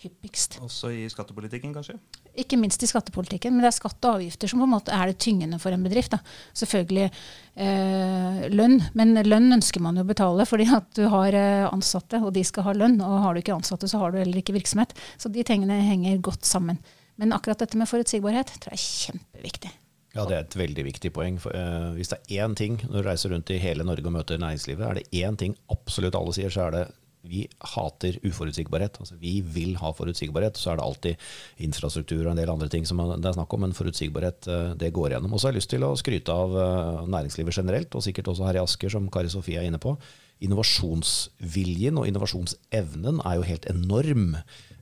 hyppigst. 0.00 0.58
Også 0.64 0.90
i 0.94 1.04
skattepolitikken, 1.12 1.72
kanskje? 1.76 1.96
Ikke 2.40 2.58
minst 2.60 2.82
i 2.82 2.88
skattepolitikken, 2.88 3.54
men 3.54 3.64
det 3.64 3.70
er 3.70 3.76
skatt 3.76 3.98
og 4.06 4.20
avgifter 4.20 4.50
som 4.50 4.62
på 4.62 4.68
en 4.68 4.72
måte 4.72 4.94
er 4.94 5.10
det 5.10 5.18
tyngende 5.22 5.58
for 5.62 5.74
en 5.74 5.84
bedrift. 5.84 6.14
Da. 6.14 6.20
Selvfølgelig 6.56 7.08
eh, 7.08 8.40
lønn, 8.54 8.78
men 8.98 9.18
lønn 9.26 9.58
ønsker 9.58 9.84
man 9.84 9.98
jo 9.98 10.06
å 10.06 10.10
betale 10.10 10.46
fordi 10.48 10.68
at 10.76 10.88
du 10.96 11.04
har 11.12 11.36
eh, 11.36 11.66
ansatte, 11.68 12.22
og 12.24 12.32
de 12.36 12.46
skal 12.46 12.68
ha 12.68 12.76
lønn. 12.76 13.00
Og 13.04 13.20
har 13.26 13.34
du 13.34 13.42
ikke 13.42 13.58
ansatte, 13.58 13.90
så 13.90 14.00
har 14.02 14.14
du 14.14 14.20
heller 14.22 14.40
ikke 14.40 14.56
virksomhet. 14.56 14.96
Så 15.20 15.32
de 15.32 15.44
tingene 15.46 15.82
henger 15.84 16.22
godt 16.24 16.48
sammen. 16.48 16.80
Men 17.20 17.36
akkurat 17.36 17.60
dette 17.60 17.76
med 17.76 17.90
forutsigbarhet 17.90 18.54
tror 18.56 18.72
jeg 18.72 18.80
er 18.80 18.88
kjempeviktig. 19.04 19.76
Ja, 20.10 20.24
det 20.26 20.34
er 20.34 20.42
et 20.42 20.56
veldig 20.58 20.84
viktig 20.88 21.12
poeng. 21.14 21.36
For, 21.38 21.54
eh, 21.54 21.92
hvis 21.94 22.10
det 22.10 22.18
er 22.18 22.46
én 22.46 22.56
ting 22.58 22.80
når 22.88 22.96
du 22.96 23.06
reiser 23.06 23.30
rundt 23.30 23.50
i 23.54 23.60
hele 23.62 23.86
Norge 23.86 24.08
og 24.08 24.16
møter 24.16 24.40
næringslivet, 24.42 24.82
er 24.86 24.98
det 24.98 25.22
én 25.22 25.36
ting 25.38 25.54
absolutt 25.70 26.16
alle 26.18 26.34
sier, 26.34 26.50
så 26.50 26.66
er 26.66 26.70
det 26.74 26.84
vi 27.26 27.44
hater 27.74 28.16
uforutsigbarhet. 28.24 28.96
Altså, 29.02 29.16
vi 29.20 29.40
vil 29.44 29.74
ha 29.80 29.92
forutsigbarhet. 29.96 30.56
Så 30.56 30.72
er 30.72 30.80
det 30.80 30.86
alltid 30.86 31.26
infrastruktur 31.66 32.22
og 32.24 32.32
en 32.32 32.40
del 32.40 32.52
andre 32.52 32.70
ting 32.72 32.86
som 32.88 33.02
det 33.10 33.28
er 33.28 33.36
snakk 33.36 33.52
om, 33.56 33.64
men 33.66 33.76
forutsigbarhet 33.76 34.48
eh, 34.48 34.72
det 34.80 34.92
går 34.96 35.12
igjennom. 35.12 35.34
Og 35.34 35.40
så 35.40 35.48
har 35.48 35.54
jeg 35.54 35.60
lyst 35.60 35.74
til 35.74 35.86
å 35.86 35.92
skryte 36.00 36.34
av 36.34 36.56
eh, 36.56 37.04
næringslivet 37.12 37.60
generelt, 37.60 37.94
og 37.94 38.06
sikkert 38.06 38.32
også 38.32 38.48
her 38.48 38.60
i 38.60 38.64
Asker, 38.64 38.92
som 38.92 39.10
Kari 39.12 39.32
Sofie 39.32 39.60
er 39.60 39.68
inne 39.68 39.82
på. 39.82 39.96
Innovasjonsviljen 40.40 42.00
og 42.00 42.08
innovasjonsevnen 42.08 43.20
er 43.28 43.36
jo 43.36 43.48
helt 43.50 43.68
enorm. 43.68 44.38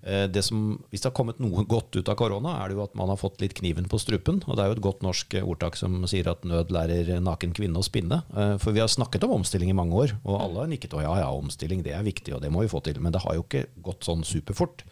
Eh, 0.08 0.26
Det 0.32 0.42
som, 0.46 0.78
hvis 0.90 1.02
det 1.04 1.10
har 1.10 1.16
kommet 1.18 1.40
noe 1.42 1.64
godt 1.74 1.98
ut 1.98 2.08
av 2.08 2.16
korona, 2.18 2.56
er 2.62 2.70
det 2.72 2.78
jo 2.78 2.84
at 2.86 2.94
man 2.98 3.12
har 3.12 3.20
fått 3.20 3.42
litt 3.44 3.54
kniven 3.58 3.88
på 3.90 4.00
strupen. 4.00 4.40
Og 4.48 4.56
det 4.56 4.64
er 4.64 4.70
jo 4.72 4.78
et 4.78 4.84
godt 4.88 5.04
norsk 5.04 5.36
ordtak 5.44 5.76
som 5.80 6.00
sier 6.08 6.30
at 6.32 6.46
nød 6.48 6.72
lærer 6.74 7.18
naken 7.24 7.52
kvinne 7.56 7.78
å 7.80 7.86
spinne. 7.86 8.22
Eh, 8.34 8.56
For 8.62 8.72
vi 8.76 8.80
har 8.84 8.88
snakket 8.92 9.26
om 9.28 9.36
omstilling 9.40 9.70
i 9.72 9.76
mange 9.76 9.94
år, 9.98 10.16
og 10.24 10.40
alle 10.40 10.64
har 10.64 10.72
nikket 10.72 10.96
og 10.96 11.04
ja, 11.04 11.12
ja, 11.22 11.28
omstilling 11.34 11.84
det 11.84 11.92
er 11.98 12.06
viktig, 12.06 12.34
og 12.34 12.42
det 12.42 12.50
må 12.54 12.64
vi 12.64 12.72
få 12.72 12.80
til. 12.84 12.98
Men 13.04 13.12
det 13.12 13.22
har 13.26 13.36
jo 13.36 13.44
ikke 13.44 13.66
gått 13.84 14.08
sånn 14.08 14.24
superfort. 14.24 14.86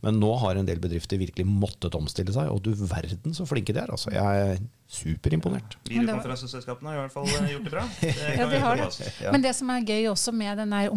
Men 0.00 0.16
nå 0.16 0.30
har 0.40 0.56
en 0.56 0.64
del 0.64 0.78
bedrifter 0.80 1.18
virkelig 1.20 1.44
måttet 1.44 1.92
omstille 1.98 2.32
seg, 2.32 2.48
og 2.48 2.62
du 2.64 2.70
verden 2.72 3.34
så 3.36 3.44
flinke 3.44 3.74
de 3.76 3.82
er. 3.82 3.90
Altså, 3.92 4.08
jeg 4.14 4.46
er 4.54 4.62
superimponert. 4.88 5.76
Videokonferanseselskapene 5.90 6.88
har 6.88 6.96
i 6.96 7.02
hvert 7.02 7.12
fall 7.12 7.28
eh, 7.28 7.50
gjort 7.52 7.66
det 7.66 7.74
bra. 7.74 7.84
Det 8.00 8.14
Ja, 8.38 8.46
de 8.48 8.62
har 8.64 8.80
det. 8.80 9.10
Men 9.28 9.44
det 9.44 9.52
som 9.58 9.72
er 9.74 9.84
gøy 9.84 10.08
også 10.14 10.32
med 10.32 10.56
den 10.62 10.72
der 10.72 10.88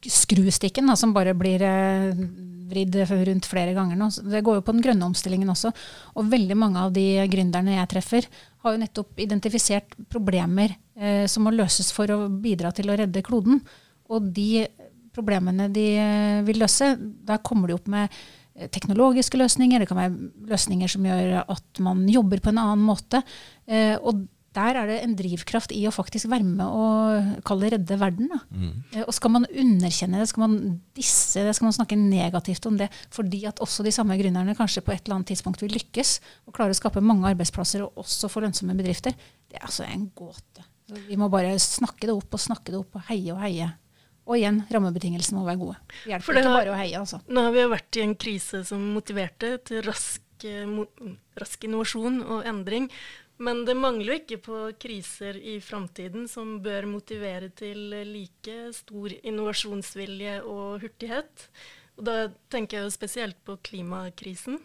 omstillingsskruestikken, 0.00 0.86
da, 0.86 0.96
som 0.96 1.12
bare 1.12 1.34
blir 1.34 1.62
eh, 1.62 2.14
vridd 2.70 2.96
rundt 3.10 3.46
flere 3.46 3.74
ganger 3.74 3.96
nå, 3.96 4.08
det 4.30 4.42
går 4.42 4.56
jo 4.56 4.64
på 4.64 4.72
den 4.72 4.82
grønne 4.82 5.06
omstillingen 5.06 5.50
også. 5.50 5.72
Og 6.16 6.30
veldig 6.30 6.56
mange 6.56 6.80
av 6.80 6.92
de 6.92 7.26
gründerne 7.28 7.76
jeg 7.76 7.90
treffer, 7.90 8.26
har 8.62 8.72
jo 8.72 8.80
nettopp 8.80 9.20
identifisert 9.20 9.94
problemer 10.08 10.76
eh, 10.96 11.26
som 11.26 11.44
må 11.44 11.50
løses 11.50 11.92
for 11.92 12.10
å 12.10 12.28
bidra 12.28 12.72
til 12.72 12.90
å 12.90 12.96
redde 12.96 13.22
kloden. 13.22 13.60
Og 14.08 14.30
de 14.32 14.68
problemene 15.12 15.68
de 15.72 15.86
eh, 15.98 16.42
vil 16.46 16.60
løse, 16.62 16.96
der 16.98 17.42
kommer 17.42 17.68
de 17.68 17.76
opp 17.76 17.88
med 17.90 18.08
eh, 18.54 18.68
teknologiske 18.70 19.38
løsninger, 19.40 19.80
det 19.80 19.88
kan 19.90 20.00
være 20.00 20.30
løsninger 20.50 20.88
som 20.88 21.06
gjør 21.06 21.40
at 21.42 21.80
man 21.82 22.06
jobber 22.08 22.40
på 22.40 22.52
en 22.52 22.62
annen 22.62 22.84
måte. 22.86 23.22
Eh, 23.66 23.96
og 23.98 24.24
der 24.56 24.74
er 24.80 24.86
det 24.90 24.96
en 25.04 25.12
drivkraft 25.14 25.70
i 25.76 25.84
å 25.86 25.92
faktisk 25.94 26.26
være 26.30 26.42
med 26.42 26.66
og 26.66 27.42
kalle 27.46 27.68
redde 27.70 27.98
verden. 28.00 28.30
Da. 28.32 28.40
Eh, 28.96 29.04
og 29.06 29.12
skal 29.14 29.30
man 29.30 29.46
underkjenne 29.46 30.18
det, 30.18 30.26
skal 30.32 30.42
man 30.48 30.56
disse 30.98 31.44
det, 31.46 31.52
skal 31.54 31.68
man 31.68 31.76
snakke 31.76 31.98
negativt 32.00 32.66
om 32.66 32.76
det, 32.80 32.88
fordi 33.14 33.44
at 33.46 33.62
også 33.62 33.84
de 33.86 33.92
samme 33.94 34.16
gründerne 34.18 34.56
kanskje 34.58 34.82
på 34.82 34.92
et 34.94 35.04
eller 35.04 35.20
annet 35.20 35.30
tidspunkt 35.30 35.62
vil 35.62 35.70
lykkes 35.76 36.16
og 36.48 36.56
klare 36.56 36.74
å 36.74 36.80
skape 36.80 37.02
mange 37.04 37.30
arbeidsplasser 37.30 37.84
og 37.86 38.02
også 38.02 38.30
få 38.32 38.42
lønnsomme 38.42 38.74
bedrifter, 38.78 39.14
det 39.50 39.60
er 39.60 39.68
altså 39.68 39.86
en 39.86 40.08
gåte. 40.18 40.66
Vi 41.06 41.14
må 41.20 41.28
bare 41.30 41.54
snakke 41.62 42.08
det 42.10 42.16
opp 42.16 42.34
og 42.34 42.42
snakke 42.42 42.72
det 42.74 42.80
opp 42.80 42.98
og 42.98 43.06
heie 43.12 43.30
og 43.30 43.38
heie. 43.44 43.70
Og 44.30 44.36
igjen, 44.36 44.60
rammebetingelsene 44.70 45.38
må 45.38 45.46
være 45.46 45.58
gode. 45.62 45.76
Det 46.04 46.10
hjelper 46.12 46.26
For 46.26 46.34
det 46.34 46.42
ikke 46.42 46.50
har- 46.50 46.64
bare 46.64 46.74
å 46.74 46.78
heie, 46.78 46.98
altså. 46.98 47.20
Nå 47.30 47.42
har 47.46 47.52
vi 47.54 47.62
jo 47.62 47.70
vært 47.70 47.96
i 47.96 48.02
en 48.02 48.14
krise 48.14 48.64
som 48.66 48.82
motiverte 48.94 49.64
til 49.64 49.82
rask, 49.82 50.20
eh, 50.44 51.14
rask 51.40 51.64
innovasjon 51.66 52.20
og 52.26 52.44
endring. 52.46 52.90
Men 53.40 53.62
det 53.64 53.76
mangler 53.78 54.12
jo 54.12 54.18
ikke 54.20 54.40
på 54.44 54.62
kriser 54.80 55.38
i 55.40 55.56
framtiden 55.64 56.26
som 56.28 56.58
bør 56.60 56.88
motivere 56.90 57.48
til 57.56 57.88
like 58.10 58.56
stor 58.76 59.14
innovasjonsvilje 59.16 60.40
og 60.44 60.82
hurtighet. 60.84 61.46
Og 61.96 62.04
da 62.08 62.16
tenker 62.52 62.78
jeg 62.78 62.88
jo 62.88 62.96
spesielt 62.96 63.40
på 63.44 63.56
klimakrisen. 63.64 64.60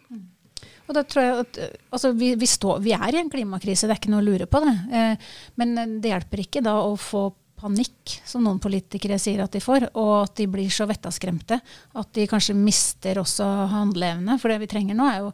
Og 0.86 0.94
da 0.96 1.04
tror 1.08 1.24
jeg 1.24 1.40
at 1.46 1.58
eh, 1.62 1.80
altså, 1.90 2.12
vi, 2.16 2.34
vi, 2.40 2.48
står, 2.50 2.84
vi 2.84 2.94
er 2.96 3.16
i 3.16 3.22
en 3.22 3.32
klimakrise, 3.32 3.88
det 3.88 3.96
er 3.96 4.02
ikke 4.02 4.14
noe 4.14 4.24
å 4.24 4.28
lure 4.28 4.48
på 4.50 4.62
det. 4.64 4.76
Eh, 5.00 5.34
men 5.60 5.74
eh, 5.82 5.98
det 6.02 6.14
hjelper 6.14 6.46
ikke 6.46 6.64
da 6.66 6.78
å 6.84 6.94
få 7.00 7.28
panikk, 7.56 8.18
som 8.28 8.44
noen 8.44 8.60
politikere 8.62 9.18
sier 9.22 9.42
at 9.44 9.54
de 9.56 9.62
får, 9.64 9.88
og 9.96 10.14
at 10.26 10.36
de 10.38 10.48
blir 10.52 10.72
så 10.74 10.88
vettaskremte 10.90 11.58
at 11.96 12.10
de 12.18 12.28
kanskje 12.30 12.56
mister 12.58 13.22
også 13.22 13.48
handleevne. 13.72 14.36
For 14.42 14.52
det 14.52 14.60
vi 14.66 14.70
trenger 14.70 14.98
nå, 14.98 15.08
er 15.08 15.24
jo 15.24 15.32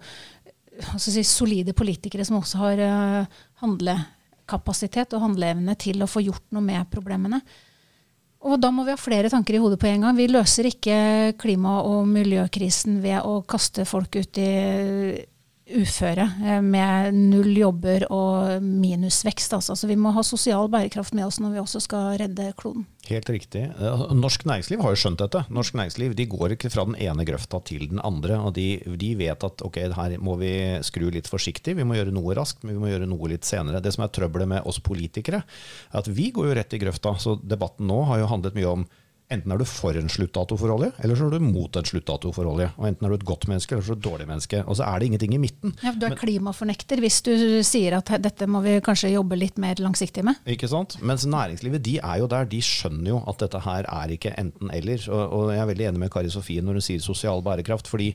si, 1.02 1.24
solide 1.28 1.76
politikere 1.78 2.26
som 2.28 2.40
også 2.40 2.62
har 2.62 2.82
eh, 2.86 3.42
handlekapasitet 3.64 5.16
og 5.18 5.26
handleevne 5.28 5.76
til 5.80 6.02
å 6.02 6.10
få 6.10 6.24
gjort 6.26 6.48
noe 6.56 6.66
med 6.66 6.90
problemene. 6.94 7.42
Og 8.42 8.58
da 8.58 8.72
må 8.74 8.84
vi 8.88 8.94
ha 8.96 8.98
flere 8.98 9.30
tanker 9.30 9.54
i 9.54 9.62
hodet 9.62 9.78
på 9.82 9.90
en 9.92 10.08
gang. 10.08 10.18
Vi 10.18 10.26
løser 10.32 10.66
ikke 10.72 11.36
klima- 11.42 11.84
og 11.86 12.08
miljøkrisen 12.10 12.98
ved 13.04 13.22
å 13.22 13.44
kaste 13.46 13.86
folk 13.86 14.18
ut 14.18 14.40
i 14.42 14.52
uføre 15.80 16.26
eh, 16.44 16.62
med 16.64 17.16
null 17.16 17.52
jobber 17.58 18.06
og 18.14 18.64
minusvekst. 18.64 19.54
Altså. 19.58 19.76
Så 19.78 19.90
vi 19.90 19.98
må 20.00 20.14
ha 20.16 20.24
sosial 20.26 20.70
bærekraft 20.72 21.16
med 21.18 21.28
oss 21.28 21.40
når 21.42 21.56
vi 21.56 21.62
også 21.62 21.82
skal 21.84 22.16
redde 22.22 22.52
kloden. 22.60 22.86
Helt 23.08 23.30
riktig. 23.34 23.64
Eh, 23.72 24.06
Norsk 24.18 24.46
næringsliv 24.50 24.84
har 24.84 24.96
jo 24.96 25.02
skjønt 25.04 25.22
dette. 25.24 25.44
Norsk 25.54 25.78
næringsliv 25.80 26.16
de 26.18 26.28
går 26.32 26.56
ikke 26.56 26.72
fra 26.74 26.86
den 26.90 26.98
ene 27.02 27.26
grøfta 27.28 27.62
til 27.68 27.88
den 27.92 28.02
andre. 28.06 28.40
og 28.40 28.56
De, 28.58 28.68
de 29.02 29.12
vet 29.20 29.48
at 29.48 29.66
ok, 29.66 29.82
her 29.98 30.18
må 30.22 30.38
vi 30.42 30.54
skru 30.88 31.10
litt 31.14 31.30
forsiktig, 31.32 31.78
vi 31.80 31.88
må 31.88 31.98
gjøre 31.98 32.16
noe 32.16 32.36
raskt, 32.38 32.66
men 32.66 32.78
vi 32.78 32.84
må 32.84 32.92
gjøre 32.94 33.10
noe 33.10 33.32
litt 33.32 33.48
senere. 33.48 33.84
Det 33.84 33.94
som 33.96 34.06
er 34.06 34.14
trøbbelet 34.16 34.52
med 34.56 34.68
oss 34.70 34.82
politikere, 34.84 35.44
er 35.92 36.02
at 36.04 36.10
vi 36.12 36.32
går 36.36 36.52
jo 36.52 36.58
rett 36.60 36.76
i 36.78 36.82
grøfta. 36.82 37.16
Så 37.22 37.38
debatten 37.42 37.90
nå 37.90 38.04
har 38.10 38.22
jo 38.22 38.32
handlet 38.32 38.58
mye 38.58 38.76
om 38.80 38.90
Enten 39.32 39.54
er 39.54 39.62
du 39.62 39.66
for 39.68 39.96
en 39.96 40.10
sluttdato 40.12 40.58
for 40.60 40.74
olje, 40.74 40.92
eller 41.00 41.16
så 41.16 41.30
er 41.30 41.38
du 41.38 41.46
mot 41.46 41.78
en 41.80 41.88
sluttdato 41.88 42.34
for 42.36 42.50
olje. 42.52 42.68
Og 42.78 42.88
Enten 42.90 43.08
er 43.08 43.14
du 43.14 43.18
et 43.18 43.28
godt 43.28 43.48
menneske 43.48 43.76
eller 43.78 43.86
så 43.88 43.96
er 43.96 44.00
du 44.00 44.02
et 44.02 44.08
dårlig 44.10 44.28
menneske. 44.28 44.64
Og 44.66 44.78
så 44.80 44.88
er 44.88 45.00
det 45.00 45.08
ingenting 45.08 45.36
i 45.38 45.42
midten. 45.42 45.76
Ja, 45.86 45.94
du 45.96 46.08
er 46.10 46.18
klimafornekter 46.20 47.00
hvis 47.04 47.22
du 47.26 47.34
sier 47.68 47.96
at 48.02 48.12
dette 48.24 48.48
må 48.52 48.64
vi 48.66 48.78
kanskje 48.84 49.14
jobbe 49.14 49.40
litt 49.40 49.62
mer 49.62 49.80
langsiktig 49.80 50.26
med. 50.28 50.42
Ikke 50.52 50.70
sant? 50.72 50.98
Mens 51.00 51.24
næringslivet 51.30 51.86
de 51.88 51.98
er 52.02 52.22
jo 52.24 52.30
der. 52.32 52.50
De 52.52 52.60
skjønner 52.66 53.14
jo 53.14 53.22
at 53.32 53.40
dette 53.46 53.64
her 53.64 53.88
er 53.88 54.16
ikke 54.18 54.36
enten-eller. 54.42 55.08
Og, 55.10 55.24
og 55.38 55.54
jeg 55.56 55.64
er 55.64 55.72
veldig 55.72 55.92
enig 55.92 56.04
med 56.06 56.14
Kari 56.14 56.34
Sofie 56.34 56.66
når 56.66 56.82
hun 56.82 56.90
sier 56.92 57.06
sosial 57.06 57.46
bærekraft. 57.46 57.88
fordi 57.88 58.12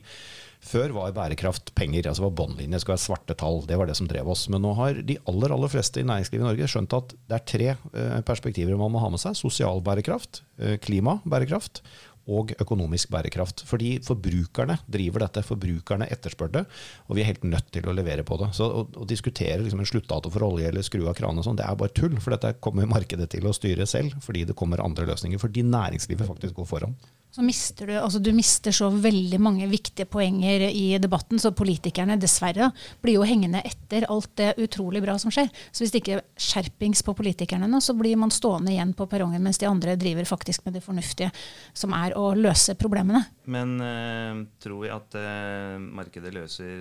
før 0.63 0.93
var 0.95 1.15
bærekraft 1.15 1.73
penger. 1.77 2.07
altså 2.09 2.25
var 2.27 2.35
Båndlinje 2.37 2.81
skulle 2.81 2.97
være 2.97 3.05
svarte 3.05 3.37
tall. 3.37 3.61
Det 3.67 3.77
var 3.79 3.89
det 3.89 3.97
som 3.99 4.09
drev 4.09 4.29
oss. 4.33 4.47
Men 4.49 4.63
nå 4.65 4.73
har 4.79 5.01
de 5.05 5.19
aller 5.29 5.53
aller 5.53 5.71
fleste 5.71 6.01
i 6.01 6.07
næringslivet 6.07 6.43
i 6.43 6.47
Norge 6.47 6.69
skjønt 6.71 6.97
at 6.97 7.15
det 7.29 7.37
er 7.37 7.47
tre 7.53 7.69
eh, 7.75 8.19
perspektiver 8.27 8.79
man 8.79 8.93
må 8.93 9.01
ha 9.03 9.11
med 9.13 9.21
seg. 9.23 9.37
Sosial 9.37 9.83
bærekraft, 9.85 10.43
eh, 10.59 10.77
klimabærekraft 10.83 11.83
og 12.27 12.51
økonomisk 12.59 13.11
bærekraft. 13.13 13.63
Fordi 13.67 13.97
forbrukerne 14.03 14.77
driver 14.91 15.23
dette. 15.23 15.45
Forbrukerne 15.47 16.09
etterspør 16.11 16.51
det, 16.57 16.65
og 17.07 17.15
vi 17.15 17.23
er 17.23 17.31
helt 17.31 17.45
nødt 17.47 17.71
til 17.71 17.87
å 17.87 17.95
levere 17.95 18.25
på 18.27 18.39
det. 18.41 18.51
Så 18.57 18.67
å, 18.67 18.83
å 18.83 19.07
diskutere 19.07 19.61
liksom 19.63 19.83
en 19.83 19.89
sluttdato 19.89 20.31
for 20.33 20.47
olje 20.49 20.67
eller 20.67 20.85
skru 20.85 21.05
av 21.07 21.15
kranen, 21.17 21.45
sånn, 21.45 21.59
det 21.59 21.67
er 21.67 21.79
bare 21.79 21.95
tull. 21.95 22.17
For 22.23 22.35
dette 22.35 22.57
kommer 22.63 22.89
markedet 22.89 23.29
til 23.31 23.47
å 23.47 23.55
styre 23.55 23.87
selv, 23.89 24.17
fordi 24.25 24.43
det 24.49 24.57
kommer 24.59 24.83
andre 24.83 25.07
løsninger. 25.07 25.39
Fordi 25.41 25.63
næringslivet 25.67 26.27
faktisk 26.27 26.59
går 26.59 26.69
foran 26.69 26.99
så 27.37 27.43
mister 27.45 27.85
du, 27.85 27.93
altså 27.99 28.17
du 28.23 28.31
mister 28.33 28.73
så 28.73 28.87
veldig 28.89 29.37
mange 29.37 29.67
viktige 29.69 30.07
poenger 30.09 30.63
i 30.71 30.97
debatten, 30.97 31.37
så 31.37 31.51
politikerne 31.53 32.15
dessverre 32.17 32.71
blir 33.03 33.19
jo 33.19 33.25
hengende 33.29 33.61
etter 33.67 34.07
alt 34.09 34.31
det 34.39 34.55
utrolig 34.63 35.03
bra 35.03 35.19
som 35.21 35.29
skjer. 35.33 35.51
Så 35.69 35.83
hvis 35.83 35.91
det 35.93 36.01
ikke 36.01 36.15
er 36.17 36.23
skjerpings 36.41 37.03
på 37.05 37.13
politikerne 37.19 37.67
nå, 37.69 37.77
så 37.83 37.93
blir 37.97 38.17
man 38.17 38.33
stående 38.33 38.71
igjen 38.73 38.95
på 38.97 39.05
perrongen 39.11 39.43
mens 39.45 39.61
de 39.61 39.67
andre 39.69 39.93
driver 40.01 40.25
faktisk 40.25 40.65
med 40.65 40.79
det 40.79 40.81
fornuftige, 40.81 41.29
som 41.77 41.93
er 41.93 42.15
å 42.17 42.31
løse 42.33 42.73
problemene. 42.79 43.21
Men 43.45 43.75
øh, 43.85 44.39
tror 44.63 44.81
vi 44.81 44.89
at 44.95 45.17
øh, 45.21 45.75
markedet 45.99 46.31
løser, 46.33 46.71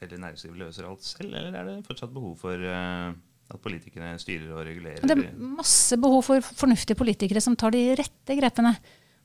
eller 0.00 0.22
næringslivet 0.22 0.62
løser 0.62 0.88
alt 0.88 1.04
selv, 1.04 1.34
eller 1.34 1.52
er 1.52 1.68
det 1.68 1.82
fortsatt 1.90 2.14
behov 2.14 2.38
for 2.40 2.56
øh, 2.56 3.10
at 3.52 3.60
politikerne 3.66 4.16
styrer 4.24 4.48
og 4.54 4.64
regulerer? 4.64 5.04
Det 5.04 5.18
er 5.18 5.36
masse 5.60 6.00
behov 6.00 6.24
for 6.30 6.48
fornuftige 6.54 6.96
politikere 6.96 7.44
som 7.44 7.58
tar 7.58 7.76
de 7.76 7.84
rette 8.00 8.38
grepene. 8.40 8.72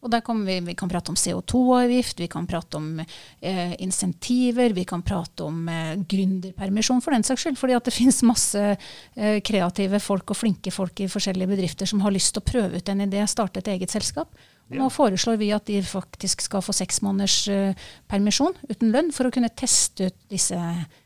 Og 0.03 0.11
der 0.11 0.23
kan 0.25 0.41
vi, 0.43 0.57
vi 0.67 0.75
kan 0.75 0.91
prate 0.91 1.13
om 1.13 1.17
CO2-avgift, 1.19 2.19
vi 2.19 2.27
kan 2.31 2.47
prate 2.49 2.77
om 2.79 2.99
eh, 2.99 3.75
insentiver, 3.83 4.75
vi 4.75 4.83
kan 4.87 5.01
prate 5.05 5.45
om 5.47 5.61
eh, 5.71 5.93
gründerpermisjon 5.95 6.99
for 7.03 7.15
den 7.15 7.23
saks 7.23 7.45
skyld. 7.45 7.59
Fordi 7.59 7.77
at 7.77 7.87
det 7.87 7.95
finnes 7.95 8.19
masse 8.27 8.63
eh, 8.73 9.39
kreative 9.45 10.01
folk 10.03 10.35
og 10.35 10.39
flinke 10.41 10.73
folk 10.75 10.99
i 10.99 11.07
forskjellige 11.11 11.53
bedrifter 11.55 11.89
som 11.89 12.03
har 12.03 12.15
lyst 12.15 12.35
til 12.35 12.43
å 12.43 12.49
prøve 12.51 12.81
ut 12.81 12.91
en 12.91 13.05
idé, 13.07 13.23
starte 13.31 13.63
et 13.63 13.71
eget 13.77 13.95
selskap. 13.95 14.35
Og 14.71 14.77
nå 14.79 14.89
foreslår 14.91 15.39
vi 15.39 15.51
at 15.55 15.67
de 15.67 15.79
faktisk 15.85 16.43
skal 16.45 16.63
få 16.65 16.75
seks 16.75 17.01
måneders 17.05 17.39
eh, 17.51 17.87
permisjon 18.11 18.55
uten 18.69 18.91
lønn 18.93 19.11
for 19.15 19.27
å 19.27 19.33
kunne 19.33 19.51
teste 19.55 20.09
ut 20.09 20.19
disse 20.31 20.59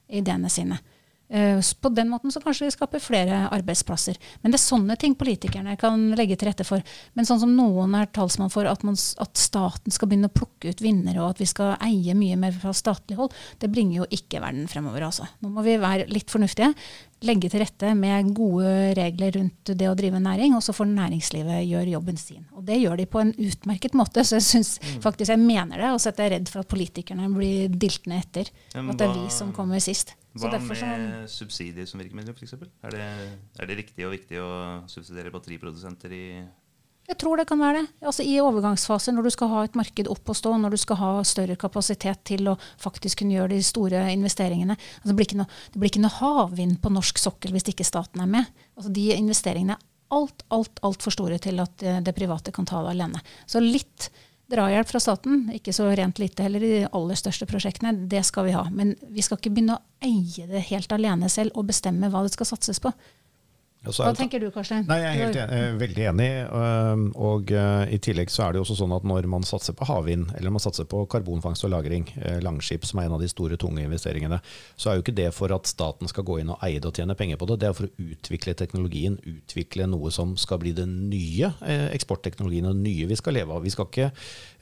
ideene 0.08 0.50
sine. 0.50 0.80
Eh, 1.30 1.60
på 1.82 1.90
den 1.90 2.10
måten 2.10 2.32
så 2.32 2.40
kanskje 2.42 2.66
vi 2.66 2.72
skaper 2.72 3.04
flere 3.04 3.42
arbeidsplasser. 3.52 4.16
Men 4.42 4.54
det 4.54 4.60
er 4.60 4.64
sånne 4.64 4.96
ting 5.00 5.16
politikerne 5.20 5.76
kan 5.80 6.10
legge 6.16 6.38
til 6.40 6.48
rette 6.48 6.64
for. 6.68 6.84
Men 7.20 7.28
sånn 7.28 7.42
som 7.42 7.56
noen 7.56 7.96
er 8.00 8.08
talsmann 8.16 8.54
for, 8.54 8.68
at, 8.70 8.86
man, 8.88 8.96
at, 8.96 9.34
staten 9.38 9.92
skal 9.92 10.08
begynne 10.08 10.32
å 10.32 10.38
plukke 10.38 10.72
ut 10.72 10.84
vinnere, 10.84 11.20
og 11.22 11.36
at 11.36 11.44
vi 11.44 11.50
skal 11.50 11.76
eie 11.84 12.16
mye 12.18 12.40
mer 12.40 12.56
fra 12.56 12.72
statlig 12.76 13.20
hold, 13.20 13.36
det 13.60 13.72
bringer 13.74 14.02
jo 14.02 14.10
ikke 14.18 14.42
verden 14.44 14.70
fremover. 14.72 15.04
Altså. 15.10 15.28
Nå 15.44 15.52
må 15.52 15.66
vi 15.68 15.76
være 15.82 16.08
litt 16.12 16.32
fornuftige. 16.32 16.72
Legge 17.26 17.50
til 17.50 17.64
rette 17.64 17.92
med 17.98 18.30
gode 18.38 18.94
regler 18.96 19.34
rundt 19.40 19.72
det 19.74 19.88
å 19.90 19.96
drive 19.98 20.22
næring, 20.22 20.54
og 20.56 20.62
så 20.64 20.76
får 20.78 20.88
næringslivet 20.94 21.66
gjøre 21.66 21.96
jobben 21.96 22.20
sin. 22.22 22.46
Og 22.56 22.64
det 22.68 22.78
gjør 22.80 23.02
de 23.02 23.08
på 23.10 23.24
en 23.24 23.34
utmerket 23.34 23.98
måte, 23.98 24.24
så 24.24 24.38
jeg 24.38 24.48
synes 24.48 24.76
mm. 24.80 25.02
faktisk 25.04 25.34
jeg 25.34 25.42
mener 25.42 25.82
det. 25.82 25.92
Og 25.92 26.00
så 26.00 26.14
er 26.14 26.24
jeg 26.24 26.36
redd 26.38 26.54
for 26.54 26.64
at 26.64 26.72
politikerne 26.72 27.28
blir 27.34 27.74
diltende 27.74 28.22
etter. 28.22 28.54
At 28.78 28.96
det 28.96 29.10
er 29.10 29.18
vi 29.18 29.28
som 29.34 29.52
kommer 29.56 29.82
sist. 29.84 30.14
Hva 30.38 30.52
med 30.60 30.78
så, 30.78 30.90
subsidier 31.40 31.88
som 31.90 32.02
virkemiddel, 32.02 32.36
f.eks.? 32.36 32.54
Er, 32.86 32.94
det, 32.94 33.08
er 33.58 33.70
det 33.70 33.78
riktig 33.80 34.06
og 34.06 34.14
viktig 34.14 34.42
å 34.44 34.50
subsidiere 34.92 35.34
batteriprodusenter 35.34 36.14
i 36.14 36.24
jeg 37.08 37.16
tror 37.22 37.40
det 37.40 37.46
kan 37.48 37.60
være 37.62 37.80
det. 37.80 37.88
Altså 38.04 38.24
I 38.28 38.34
overgangsfaser, 38.44 39.14
når 39.16 39.30
du 39.30 39.32
skal 39.32 39.48
ha 39.54 39.62
et 39.64 39.78
marked 39.80 40.10
opp 40.12 40.28
og 40.28 40.36
stå, 40.36 40.52
når 40.60 40.74
du 40.76 40.80
skal 40.82 40.98
ha 41.00 41.12
større 41.24 41.56
kapasitet 41.60 42.20
til 42.28 42.50
å 42.52 42.58
faktisk 42.84 43.22
kunne 43.22 43.38
gjøre 43.38 43.54
de 43.54 43.64
store 43.64 44.02
investeringene. 44.12 44.76
Altså 44.76 45.14
det, 45.14 45.16
blir 45.16 45.30
ikke 45.30 45.40
noe, 45.40 45.62
det 45.72 45.80
blir 45.80 45.94
ikke 45.94 46.04
noe 46.04 46.18
havvind 46.18 46.82
på 46.84 46.92
norsk 46.92 47.22
sokkel 47.24 47.56
hvis 47.56 47.70
ikke 47.72 47.88
staten 47.88 48.26
er 48.26 48.28
med. 48.34 48.52
Altså 48.76 48.92
De 48.92 49.06
investeringene 49.16 49.78
er 49.78 49.86
alt, 50.18 50.44
alt, 50.52 50.84
altfor 50.88 51.16
store 51.16 51.40
til 51.44 51.64
at 51.64 51.80
det, 51.80 51.96
det 52.10 52.16
private 52.16 52.52
kan 52.56 52.68
ta 52.68 52.84
det 52.84 52.98
alene. 52.98 53.24
Så 53.48 53.64
litt 53.64 54.10
Drahjelp 54.48 54.88
fra 54.88 55.00
staten, 55.04 55.50
ikke 55.52 55.74
så 55.76 55.90
rent 55.92 56.22
lite 56.22 56.46
heller 56.46 56.64
i 56.64 56.70
de 56.72 56.90
aller 56.96 57.20
største 57.20 57.48
prosjektene, 57.50 58.08
det 58.08 58.22
skal 58.24 58.48
vi 58.48 58.56
ha. 58.56 58.64
Men 58.72 58.94
vi 59.12 59.24
skal 59.26 59.42
ikke 59.42 59.52
begynne 59.58 59.76
å 59.76 60.08
eie 60.08 60.48
det 60.48 60.64
helt 60.70 60.94
alene 60.96 61.28
selv 61.32 61.58
og 61.60 61.68
bestemme 61.68 62.08
hva 62.14 62.24
det 62.24 62.32
skal 62.36 62.48
satses 62.54 62.80
på. 62.84 62.94
Hva 63.96 64.14
tenker 64.18 64.42
du, 64.42 64.50
Karstein? 64.54 64.86
Nei, 64.90 64.98
jeg 65.02 65.10
er 65.10 65.22
helt 65.22 65.40
enig, 65.44 65.62
veldig 65.82 66.06
enig. 66.12 66.30
Og 67.28 67.54
uh, 67.54 67.84
I 67.94 68.00
tillegg 68.04 68.32
så 68.34 68.46
er 68.46 68.54
det 68.54 68.62
jo 68.62 68.66
også 68.66 68.78
sånn 68.82 68.96
at 68.96 69.06
når 69.08 69.28
man 69.32 69.46
satser 69.48 69.76
på 69.78 69.88
havvind, 69.90 70.32
eller 70.38 70.54
man 70.54 70.64
satser 70.64 70.88
på 70.90 71.04
karbonfangst 71.12 71.68
og 71.68 71.74
-lagring, 71.74 72.08
uh, 72.18 72.40
Langskip 72.44 72.86
som 72.88 73.00
er 73.00 73.08
en 73.08 73.18
av 73.18 73.24
de 73.24 73.30
store, 73.32 73.58
tunge 73.58 73.84
investeringene, 73.84 74.40
så 74.76 74.90
er 74.90 74.98
jo 74.98 75.06
ikke 75.06 75.16
det 75.18 75.30
for 75.34 75.54
at 75.56 75.68
staten 75.70 76.08
skal 76.08 76.26
gå 76.28 76.40
inn 76.42 76.52
og 76.54 76.60
eie 76.66 76.80
det 76.80 76.90
og 76.90 76.96
tjene 76.96 77.16
penger 77.16 77.38
på 77.38 77.48
det. 77.48 77.60
Det 77.62 77.70
er 77.70 77.78
for 77.78 77.88
å 77.88 78.12
utvikle 78.12 78.54
teknologien, 78.54 79.18
utvikle 79.24 79.88
noe 79.88 80.12
som 80.12 80.36
skal 80.38 80.60
bli 80.60 80.74
den 80.78 81.10
nye 81.10 81.54
eksportteknologien 81.94 82.66
og 82.66 82.76
det 82.76 82.84
nye 82.84 83.08
vi 83.08 83.16
skal 83.16 83.34
leve 83.34 83.54
av. 83.54 83.64
Vi 83.64 83.74
skal 83.74 83.88
ikke 83.88 84.12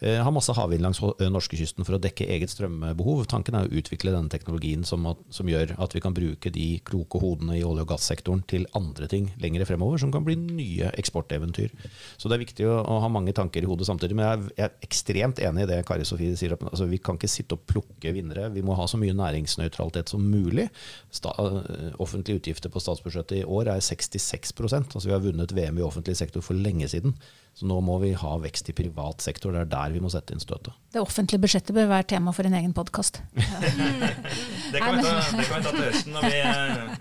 ha 0.01 0.31
masse 0.31 0.53
havvind 0.53 0.83
langs 0.83 0.99
norskekysten 1.01 1.85
for 1.85 1.95
å 1.95 2.01
dekke 2.01 2.27
eget 2.27 2.51
strømbehov. 2.51 3.25
Tanken 3.31 3.55
er 3.55 3.67
å 3.67 3.79
utvikle 3.79 4.13
denne 4.13 4.29
teknologien 4.29 4.83
som, 4.87 5.05
at, 5.09 5.21
som 5.33 5.49
gjør 5.49 5.75
at 5.81 5.95
vi 5.95 6.03
kan 6.03 6.15
bruke 6.15 6.51
de 6.53 6.67
kloke 6.87 7.19
hodene 7.21 7.57
i 7.57 7.63
olje- 7.63 7.85
og 7.85 7.91
gassektoren 7.93 8.43
til 8.47 8.67
andre 8.77 9.07
ting 9.11 9.14
ting 9.15 9.31
lenger 9.41 9.65
fremover 9.67 10.03
som 10.03 10.13
kan 10.13 10.27
bli 10.27 10.37
nye 10.37 10.91
eksporteventyr. 10.99 11.73
Så 12.19 12.29
det 12.29 12.37
er 12.37 12.45
viktig 12.45 12.69
å, 12.69 12.79
å 12.83 12.99
ha 13.03 13.11
mange 13.11 13.33
tanker 13.35 13.63
i 13.63 13.69
hodet 13.69 13.87
samtidig. 13.89 14.19
Men 14.19 14.27
jeg 14.27 14.65
jeg 14.65 14.65
er 14.67 14.85
ekstremt 14.85 15.39
enig 15.43 15.65
i 15.65 15.69
det 15.69 15.79
Kari 15.87 16.05
Sofie 16.07 16.35
sier. 16.37 16.55
Altså, 16.59 16.87
vi 16.89 16.99
kan 17.03 17.19
ikke 17.19 17.29
sitte 17.31 17.57
og 17.57 17.65
plukke 17.69 18.13
vinnere. 18.15 18.47
Vi 18.53 18.63
må 18.65 18.75
ha 18.77 18.87
så 18.89 18.99
mye 19.01 19.15
næringsnøytralitet 19.17 20.11
som 20.13 20.23
mulig. 20.23 20.67
Sta, 21.13 21.33
eh, 21.39 21.95
offentlige 22.03 22.41
utgifter 22.41 22.71
på 22.73 22.81
statsbudsjettet 22.83 23.41
i 23.41 23.45
år 23.45 23.73
er 23.75 23.83
66% 23.83 24.95
altså 24.95 25.07
Vi 25.07 25.15
har 25.15 25.23
vunnet 25.23 25.55
VM 25.55 25.79
i 25.79 25.85
offentlig 25.85 26.17
sektor 26.17 26.41
for 26.45 26.57
lenge 26.57 26.87
siden. 26.91 27.15
Så 27.55 27.63
nå 27.69 27.77
må 27.79 27.93
vi 28.01 28.09
ha 28.19 28.33
vekst 28.43 28.67
i 28.67 28.73
privat 28.75 29.23
sektor. 29.23 29.53
Det 29.55 29.61
er 29.63 29.69
der 29.71 29.93
vi 29.93 30.01
må 30.03 30.09
sette 30.11 30.35
inn 30.35 30.41
støtet. 30.43 30.75
Det 30.91 30.99
offentlige 30.99 31.39
budsjettet 31.39 31.71
bør 31.75 31.85
være 31.87 32.07
tema 32.11 32.33
for 32.35 32.47
en 32.47 32.55
egen 32.57 32.73
podkast. 32.75 33.21
det 34.73 34.81
kan 34.81 34.97
vi 34.97 35.05
ta, 35.05 35.13
ta 35.63 35.71
til 35.71 35.85
høsten 35.85 36.17
når, 36.17 36.25
vi, 36.27 36.41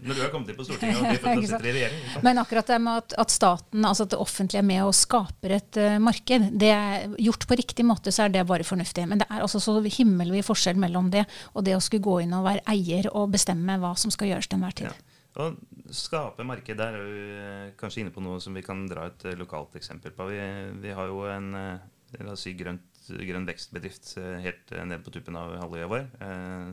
når, 0.04 0.12
du 0.12 0.20
har 0.22 0.30
kommet 0.30 0.52
inn 0.52 0.58
på 0.60 0.66
Stortinget 0.68 1.00
og 1.02 1.40
vi 1.42 1.48
sitter 1.50 1.66
i 1.66 1.72
regjering. 1.74 2.04
Men 2.22 2.38
akkurat 2.44 2.70
det 2.70 2.78
med 2.84 3.00
at, 3.02 3.16
at, 3.24 3.34
staten, 3.34 3.88
altså 3.88 4.06
at 4.06 4.12
det 4.14 4.20
offentlige 4.22 4.62
er 4.62 4.68
med 4.68 4.84
og 4.84 4.94
skaper 4.94 5.56
et 5.58 5.80
uh, 5.82 5.96
marked, 6.02 6.46
det 6.62 6.70
er 6.76 7.16
gjort 7.26 7.48
på 7.50 7.58
riktig 7.58 7.88
måte, 7.90 8.14
så 8.14 8.28
er 8.28 8.36
det 8.36 8.46
bare 8.46 8.66
fornuftig. 8.68 9.08
Men 9.10 9.24
det 9.24 9.26
er 9.26 9.42
altså 9.42 9.58
så 9.58 9.74
himmelvid 9.82 10.46
forskjell 10.46 10.78
mellom 10.78 11.10
det 11.10 11.26
og 11.50 11.66
det 11.66 11.74
å 11.74 11.82
skulle 11.82 12.06
gå 12.06 12.20
inn 12.22 12.38
og 12.38 12.46
være 12.46 12.62
eier 12.70 13.10
og 13.10 13.34
bestemme 13.34 13.80
hva 13.82 13.96
som 13.98 14.14
skal 14.14 14.30
gjøres 14.30 14.46
til 14.46 14.62
enhver 14.62 14.78
tid. 14.84 14.94
Ja. 14.94 15.13
Å 15.34 15.48
skape 15.90 16.44
marked, 16.46 16.76
der 16.78 16.94
er 16.94 17.08
vi 17.08 17.22
eh, 17.34 17.70
kanskje 17.78 18.04
inne 18.04 18.14
på 18.14 18.22
noe 18.22 18.38
som 18.42 18.54
vi 18.54 18.62
kan 18.62 18.84
dra 18.86 19.08
et 19.10 19.24
eh, 19.26 19.38
lokalt 19.38 19.74
eksempel 19.80 20.14
på. 20.14 20.28
Vi, 20.30 20.42
vi 20.84 20.92
har 20.94 21.08
jo 21.10 21.24
en 21.26 21.48
eh, 21.58 22.20
la 22.20 22.36
oss 22.36 22.44
si 22.46 22.52
grønt, 22.54 22.86
grønn 23.08 23.48
vekstbedrift 23.48 24.12
helt 24.44 24.70
nede 24.76 25.02
på 25.02 25.12
tuppen 25.12 25.36
av 25.36 25.56
halvøya 25.58 25.88
vår, 25.90 26.04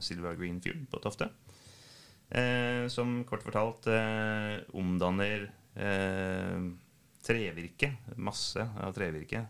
Silver 0.05 0.37
Green 0.39 0.61
Fuel 0.63 0.85
på 0.87 1.01
Tofte. 1.03 1.27
Eh, 2.29 2.85
som 2.93 3.17
kort 3.27 3.43
fortalt 3.43 3.89
eh, 3.91 4.61
omdanner 4.77 5.49
trevirke, 7.25 7.89
masse 8.21 8.61
av 8.61 8.93
trevirke, 8.93 9.41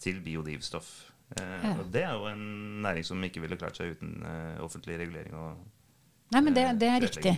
til 0.00 0.20
biodrivstoff. 0.24 0.90
Og 1.36 1.84
det 1.90 2.04
er 2.06 2.14
jo 2.14 2.28
en 2.30 2.44
næring 2.84 3.04
som 3.06 3.22
ikke 3.26 3.42
ville 3.42 3.58
klart 3.58 3.78
seg 3.78 3.96
uten 3.96 4.20
offentlig 4.62 5.00
regulering 5.00 5.34
og 5.34 5.64
Nei, 6.34 6.42
men 6.42 6.54
det, 6.54 6.64
det 6.78 6.88
er 6.90 7.02
riktig. 7.02 7.34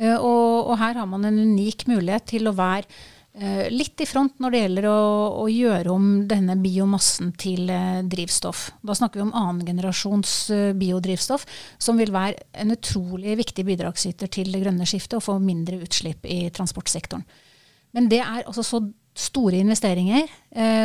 Uh, 0.00 0.16
og, 0.16 0.70
og, 0.70 0.76
her 0.80 0.96
har 0.96 1.08
man 1.08 1.26
en 1.28 1.40
unik 1.52 1.84
mulighet 1.90 2.30
til 2.32 2.48
å 2.48 2.54
være 2.56 2.86
uh, 2.88 3.66
litt 3.72 4.00
i 4.00 4.08
front 4.08 4.38
når 4.40 4.54
det 4.54 4.62
gjelder 4.62 4.86
å, 4.88 5.00
å 5.42 5.44
gjøre 5.52 5.92
om 5.92 6.06
denne 6.30 6.56
biomassen 6.60 7.34
til 7.40 7.68
uh, 7.68 8.00
drivstoff. 8.08 8.70
Da 8.86 8.96
snakker 8.96 9.20
vi 9.20 9.26
om 9.26 9.34
annengenerasjons 9.36 10.32
biodrivstoff, 10.80 11.44
som 11.78 12.00
vil 12.00 12.14
være 12.14 12.48
en 12.64 12.72
utrolig 12.76 13.36
viktig 13.42 13.66
bidragsyter 13.68 14.32
til 14.32 14.48
det 14.54 14.62
grønne 14.64 14.88
skiftet 14.88 15.18
og 15.20 15.26
få 15.26 15.36
mindre 15.42 15.82
utslipp 15.84 16.24
i 16.24 16.46
transportsektoren. 16.54 17.26
Men 17.96 18.08
det 18.08 18.22
er 18.22 18.44
altså 18.46 18.64
så 18.64 18.84
store 19.18 19.58
investeringer, 19.58 20.28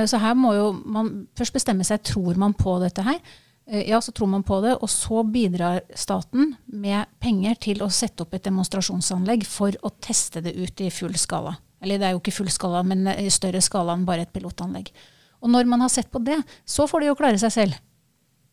så 0.10 0.18
her 0.18 0.34
må 0.34 0.56
jo 0.56 0.64
man 0.74 1.12
først 1.38 1.54
bestemme 1.54 1.86
seg 1.86 2.02
tror 2.10 2.40
man 2.42 2.56
på 2.58 2.74
dette 2.82 3.04
her. 3.06 3.20
Eh, 3.68 3.90
ja, 3.90 4.02
så 4.02 4.12
tror 4.12 4.28
man 4.28 4.44
på 4.46 4.60
det, 4.62 4.76
og 4.76 4.90
så 4.90 5.24
bidrar 5.24 5.82
staten 5.98 6.54
med 6.66 7.10
penger 7.20 7.58
til 7.68 7.82
å 7.82 7.90
sette 7.90 8.26
opp 8.26 8.36
et 8.38 8.46
demonstrasjonsanlegg 8.46 9.46
for 9.50 9.76
å 9.82 9.94
teste 10.04 10.44
det 10.46 10.56
ut 10.58 10.86
i 10.86 10.92
full 10.94 11.16
skala. 11.18 11.56
Eller 11.82 12.00
det 12.00 12.08
er 12.08 12.16
jo 12.16 12.22
ikke 12.22 12.36
full 12.40 12.52
skala, 12.54 12.84
men 12.86 13.08
i 13.16 13.30
større 13.34 13.62
skala 13.62 13.96
enn 13.98 14.06
bare 14.08 14.26
et 14.26 14.34
pilotanlegg. 14.34 14.92
Og 15.44 15.52
når 15.52 15.68
man 15.70 15.84
har 15.86 15.92
sett 15.94 16.12
på 16.14 16.22
det, 16.26 16.38
så 16.66 16.88
får 16.90 17.04
de 17.04 17.10
jo 17.12 17.18
klare 17.18 17.42
seg 17.42 17.54
selv. 17.54 17.82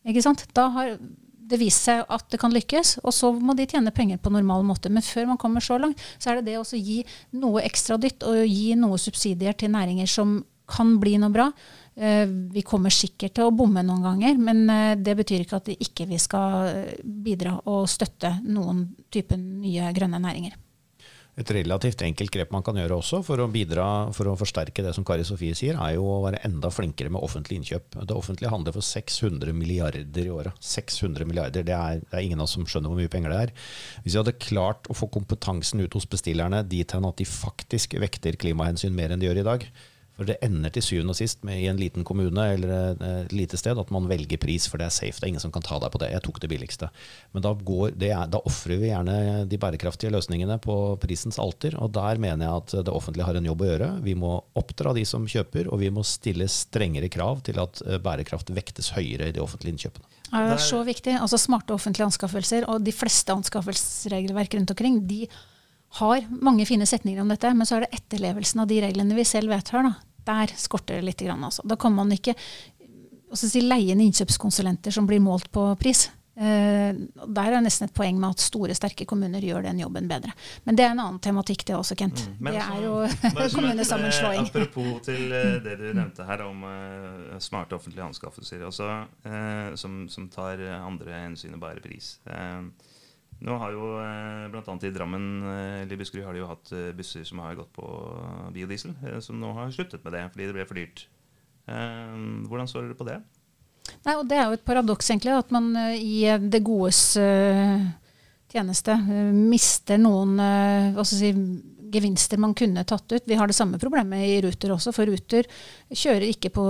Ikke 0.08 0.24
sant? 0.24 0.44
Da 0.56 0.66
har 0.74 0.96
det 1.52 1.58
vist 1.60 1.84
seg 1.84 2.02
at 2.12 2.26
det 2.32 2.40
kan 2.40 2.52
lykkes, 2.54 2.96
og 3.04 3.14
så 3.14 3.30
må 3.36 3.54
de 3.56 3.66
tjene 3.68 3.92
penger 3.94 4.20
på 4.22 4.32
normal 4.32 4.64
måte. 4.66 4.90
Men 4.92 5.04
før 5.04 5.28
man 5.32 5.40
kommer 5.40 5.64
så 5.64 5.78
langt, 5.80 6.00
så 6.18 6.32
er 6.32 6.40
det 6.40 6.52
det 6.52 6.58
å 6.60 6.64
gi 6.64 7.02
noe 7.36 7.64
ekstra 7.64 7.98
dytt 8.00 8.24
og 8.28 8.42
gi 8.48 8.72
noe 8.78 9.00
subsidier 9.00 9.56
til 9.58 9.72
næringer 9.74 10.08
som 10.08 10.40
kan 10.72 10.96
bli 11.02 11.18
noe 11.20 11.32
bra. 11.34 11.50
Eh, 11.94 12.26
vi 12.26 12.62
kommer 12.64 12.92
sikkert 12.94 13.34
til 13.36 13.50
å 13.50 13.54
bomme 13.54 13.82
noen 13.84 14.04
ganger, 14.06 14.38
men 14.40 14.64
eh, 14.72 14.96
det 14.96 15.12
betyr 15.18 15.44
ikke 15.44 15.58
at 15.60 15.68
vi 15.68 15.76
ikke 15.84 16.08
skal 16.20 16.68
eh, 16.70 16.92
bidra 17.04 17.58
og 17.68 17.84
støtte 17.90 18.38
noen 18.48 18.86
type 19.12 19.36
nye 19.36 19.92
grønne 19.92 20.20
næringer. 20.22 20.56
Et 21.40 21.48
relativt 21.56 22.02
enkelt 22.04 22.28
grep 22.32 22.50
man 22.52 22.64
kan 22.64 22.76
gjøre 22.76 22.98
også 22.98 23.22
for 23.24 23.40
å 23.40 23.48
bidra 23.48 23.84
for 24.12 24.28
å 24.28 24.34
forsterke 24.36 24.84
det 24.84 24.90
som 24.92 25.04
Kari 25.08 25.24
Sofie 25.24 25.56
sier, 25.56 25.78
er 25.80 25.94
jo 25.94 26.04
å 26.04 26.18
være 26.26 26.42
enda 26.44 26.68
flinkere 26.72 27.12
med 27.12 27.24
offentlig 27.24 27.56
innkjøp. 27.60 27.96
Det 28.04 28.16
offentlige 28.16 28.52
handler 28.52 28.76
for 28.76 28.84
600 28.84 29.56
milliarder 29.56 30.28
i 30.28 30.32
året. 30.32 30.60
600 30.60 31.28
milliarder, 31.28 31.64
det 31.64 31.76
er, 31.76 32.02
det 32.04 32.18
er 32.18 32.26
ingen 32.26 32.40
av 32.40 32.48
oss 32.48 32.56
som 32.58 32.68
skjønner 32.68 32.92
hvor 32.92 33.00
mye 33.00 33.12
penger 33.12 33.32
det 33.32 33.40
er. 33.46 33.54
Hvis 34.04 34.12
vi 34.12 34.20
hadde 34.20 34.36
klart 34.44 34.92
å 34.92 34.96
få 34.96 35.08
kompetansen 35.12 35.80
ut 35.80 35.96
hos 35.96 36.08
bestillerne 36.12 36.60
dit 36.68 36.96
hen 36.96 37.08
at 37.08 37.20
de 37.20 37.28
faktisk 37.28 37.96
vekter 38.00 38.36
klimahensyn 38.40 38.92
mer 38.96 39.12
enn 39.12 39.24
de 39.24 39.30
gjør 39.30 39.40
i 39.40 39.48
dag, 39.48 39.66
for 40.16 40.28
det 40.28 40.36
ender 40.44 40.72
til 40.74 40.84
syvende 40.84 41.14
og 41.14 41.18
sist 41.18 41.40
med 41.46 41.60
i 41.62 41.68
en 41.70 41.78
liten 41.80 42.04
kommune 42.04 42.44
eller 42.54 42.98
et 43.24 43.32
lite 43.32 43.58
sted 43.58 43.78
at 43.80 43.92
man 43.94 44.08
velger 44.10 44.40
pris, 44.40 44.66
for 44.68 44.80
det 44.80 44.86
er 44.88 44.94
safe. 44.94 45.16
Det 45.16 45.24
er 45.24 45.32
ingen 45.32 45.44
som 45.44 45.54
kan 45.54 45.64
ta 45.64 45.78
deg 45.80 45.92
på 45.94 46.00
det. 46.02 46.10
Jeg 46.12 46.24
tok 46.26 46.40
det 46.42 46.50
billigste. 46.52 46.90
Men 47.32 47.44
da, 47.46 47.54
går, 47.56 47.96
da 47.96 48.40
ofrer 48.42 48.80
vi 48.82 48.90
gjerne 48.90 49.44
de 49.48 49.60
bærekraftige 49.60 50.12
løsningene 50.12 50.58
på 50.62 50.76
prisens 51.02 51.40
alter. 51.42 51.78
Og 51.80 51.94
der 51.96 52.20
mener 52.22 52.44
jeg 52.44 52.62
at 52.62 52.74
det 52.88 52.94
offentlige 52.94 53.28
har 53.28 53.40
en 53.40 53.48
jobb 53.48 53.64
å 53.64 53.70
gjøre. 53.70 53.90
Vi 54.04 54.16
må 54.18 54.34
oppdra 54.58 54.92
de 54.96 55.06
som 55.08 55.24
kjøper, 55.28 55.70
og 55.72 55.80
vi 55.80 55.92
må 55.94 56.04
stille 56.06 56.48
strengere 56.52 57.08
krav 57.12 57.40
til 57.48 57.62
at 57.62 57.80
eh, 57.86 58.00
bærekraft 58.02 58.52
vektes 58.52 58.92
høyere 58.98 59.30
i 59.30 59.36
de 59.36 59.42
offentlige 59.42 59.78
innkjøpene. 59.78 60.12
Det 60.32 60.54
er 60.54 60.62
så 60.64 60.80
viktig. 60.84 61.16
Altså 61.20 61.40
Smarte 61.40 61.74
offentlige 61.74 62.08
anskaffelser 62.08 62.68
og 62.70 62.84
de 62.84 62.94
fleste 62.94 63.34
anskaffelsesregelverk 63.34 64.54
rundt 64.56 64.72
omkring, 64.72 65.02
de 65.08 65.26
har 65.98 66.24
mange 66.30 66.66
fine 66.68 66.86
setninger 66.88 67.20
om 67.20 67.28
dette, 67.28 67.50
men 67.54 67.68
så 67.68 67.76
er 67.76 67.86
det 67.86 67.98
etterlevelsen 67.98 68.64
av 68.64 68.70
de 68.70 68.80
reglene 68.84 69.18
vi 69.18 69.26
selv 69.28 69.52
vedtar. 69.52 69.90
Der 70.24 70.54
skorter 70.56 70.98
det 70.98 71.06
litt. 71.06 71.20
Grann, 71.22 71.44
altså. 71.44 71.64
Da 71.68 71.76
kan 71.76 71.94
man 71.94 72.12
ikke 72.14 72.34
si, 73.36 73.60
leie 73.60 73.92
inn 73.92 74.02
innkjøpskonsulenter 74.06 74.94
som 74.94 75.06
blir 75.08 75.20
målt 75.22 75.50
på 75.52 75.66
pris. 75.80 76.08
Eh, 76.32 76.96
der 77.36 77.52
er 77.52 77.60
nesten 77.60 77.90
et 77.90 77.92
poeng 77.92 78.16
med 78.16 78.32
at 78.32 78.40
store, 78.40 78.72
sterke 78.72 79.04
kommuner 79.08 79.44
gjør 79.44 79.66
den 79.66 79.82
jobben 79.82 80.08
bedre. 80.08 80.32
Men 80.64 80.78
det 80.78 80.86
er 80.86 80.94
en 80.94 81.02
annen 81.04 81.20
tematikk 81.20 81.66
det 81.68 81.76
også, 81.76 81.96
Kent. 82.00 82.24
Mm. 82.40 82.48
det 82.48 82.62
er 82.62 82.86
jo 82.86 82.94
kommunesammenslåing. 83.58 84.48
Apropos 84.48 85.04
til 85.10 85.28
uh, 85.28 85.58
det 85.64 85.76
du 85.82 85.90
nevnte 85.90 86.24
her 86.24 86.46
om 86.46 86.64
uh, 86.64 87.36
smarte 87.42 87.76
offentlige 87.76 88.06
anskaffelser, 88.08 88.64
også, 88.70 88.88
uh, 89.28 89.76
som, 89.76 90.06
som, 90.08 90.30
tar 90.32 90.62
andre 90.80 91.20
hensyn 91.26 91.52
enn 91.52 91.62
bare 91.62 91.84
pris. 91.84 92.14
Uh, 92.24 92.72
nå 93.42 93.56
har 93.58 93.74
jo 93.74 93.86
eh, 93.98 94.44
bl.a. 94.52 94.74
i 94.86 94.92
Drammen 94.94 95.24
eh, 95.42 95.80
eller 95.82 95.98
Buskerud 95.98 96.26
har 96.26 96.36
de 96.36 96.42
jo 96.42 96.50
hatt 96.50 96.72
eh, 96.76 96.92
busser 96.94 97.24
som 97.26 97.42
har 97.42 97.56
gått 97.58 97.72
på 97.74 97.86
biodiesel, 98.54 98.94
som 99.24 99.40
nå 99.40 99.50
har 99.56 99.72
sluttet 99.74 100.04
med 100.04 100.14
det 100.14 100.26
fordi 100.30 100.48
det 100.48 100.56
ble 100.56 100.68
for 100.68 100.78
dyrt. 100.78 101.06
Hvordan 101.62 102.66
står 102.66 102.88
dere 102.88 102.98
på 102.98 103.06
det? 103.06 103.20
Nei, 104.02 104.14
og 104.18 104.24
Det 104.26 104.38
er 104.38 104.48
jo 104.48 104.56
et 104.56 104.64
paradoks 104.66 105.10
egentlig, 105.10 105.34
at 105.34 105.52
man 105.54 105.68
i 105.94 106.24
det 106.42 106.58
godes 106.66 107.02
tjeneste 108.50 108.96
mister 109.30 110.00
noen 110.02 110.34
si, 111.06 111.30
gevinster 111.94 112.42
man 112.42 112.56
kunne 112.58 112.82
tatt 112.88 113.14
ut. 113.14 113.30
Vi 113.30 113.38
har 113.38 113.46
det 113.46 113.56
samme 113.56 113.78
problemet 113.78 114.26
i 114.26 114.40
Ruter 114.42 114.74
også, 114.74 114.90
for 114.96 115.06
Ruter 115.06 115.46
kjører 115.86 116.26
ikke 116.32 116.50
på 116.58 116.66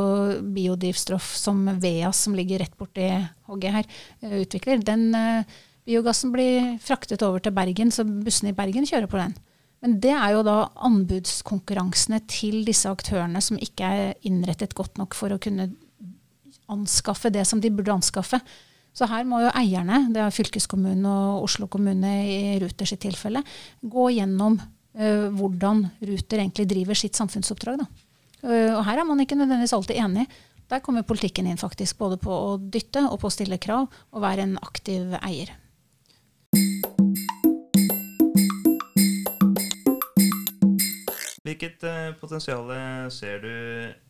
biodrivstoff 0.55 1.33
som 1.41 1.65
Veas, 1.81 2.21
som 2.27 2.37
ligger 2.37 2.61
rett 2.67 2.77
borti 2.77 3.09
hogget 3.49 3.79
her, 3.81 3.93
utvikler. 4.45 4.85
Den 4.85 5.09
Biogassen 5.89 6.31
blir 6.35 6.77
fraktet 6.83 7.23
over 7.27 7.43
til 7.43 7.55
Bergen, 7.55 7.91
så 7.91 8.05
bussene 8.07 8.53
i 8.53 8.57
Bergen 8.57 8.87
kjører 8.87 9.11
på 9.11 9.19
den. 9.19 9.35
Men 9.83 9.97
det 10.03 10.13
er 10.15 10.37
jo 10.37 10.45
da 10.47 10.57
anbudskonkurransene 10.87 12.21
til 12.31 12.61
disse 12.67 12.91
aktørene 12.91 13.41
som 13.43 13.59
ikke 13.59 13.89
er 13.89 14.13
innrettet 14.29 14.77
godt 14.79 15.01
nok 15.01 15.17
for 15.19 15.35
å 15.35 15.41
kunne 15.43 15.73
anskaffe 16.71 17.33
det 17.35 17.43
som 17.49 17.61
de 17.61 17.73
burde 17.75 17.95
anskaffe. 17.95 18.39
Så 18.95 19.09
her 19.11 19.25
må 19.27 19.41
jo 19.43 19.51
eierne, 19.57 20.05
det 20.13 20.21
er 20.23 20.35
fylkeskommunen 20.35 21.09
og 21.09 21.49
Oslo 21.49 21.67
kommune 21.73 22.13
i 22.29 22.55
Ruter 22.63 22.87
sitt 22.89 23.03
tilfelle, 23.03 23.43
gå 23.81 24.07
gjennom 24.19 24.61
uh, 24.61 25.29
hvordan 25.35 25.87
Ruter 26.05 26.45
egentlig 26.45 26.69
driver 26.71 26.99
sitt 26.99 27.19
samfunnsoppdrag. 27.19 27.83
Uh, 28.45 28.77
og 28.77 28.85
her 28.87 29.01
er 29.01 29.09
man 29.09 29.25
ikke 29.25 29.39
nødvendigvis 29.41 29.75
alltid 29.75 29.99
enig. 30.05 30.29
Der 30.71 30.85
kommer 30.85 31.03
politikken 31.09 31.49
inn 31.49 31.61
faktisk, 31.61 31.99
både 31.99 32.21
på 32.23 32.31
å 32.31 32.55
dytte 32.61 33.03
og 33.09 33.19
på 33.25 33.33
å 33.33 33.35
stille 33.35 33.59
krav 33.61 33.89
og 33.89 34.23
være 34.23 34.47
en 34.47 34.55
aktiv 34.63 35.17
eier. 35.25 35.51
Hvilket 41.53 41.85
uh, 41.85 42.15
potensial 42.17 42.71
ser 43.13 43.43
du 43.45 43.51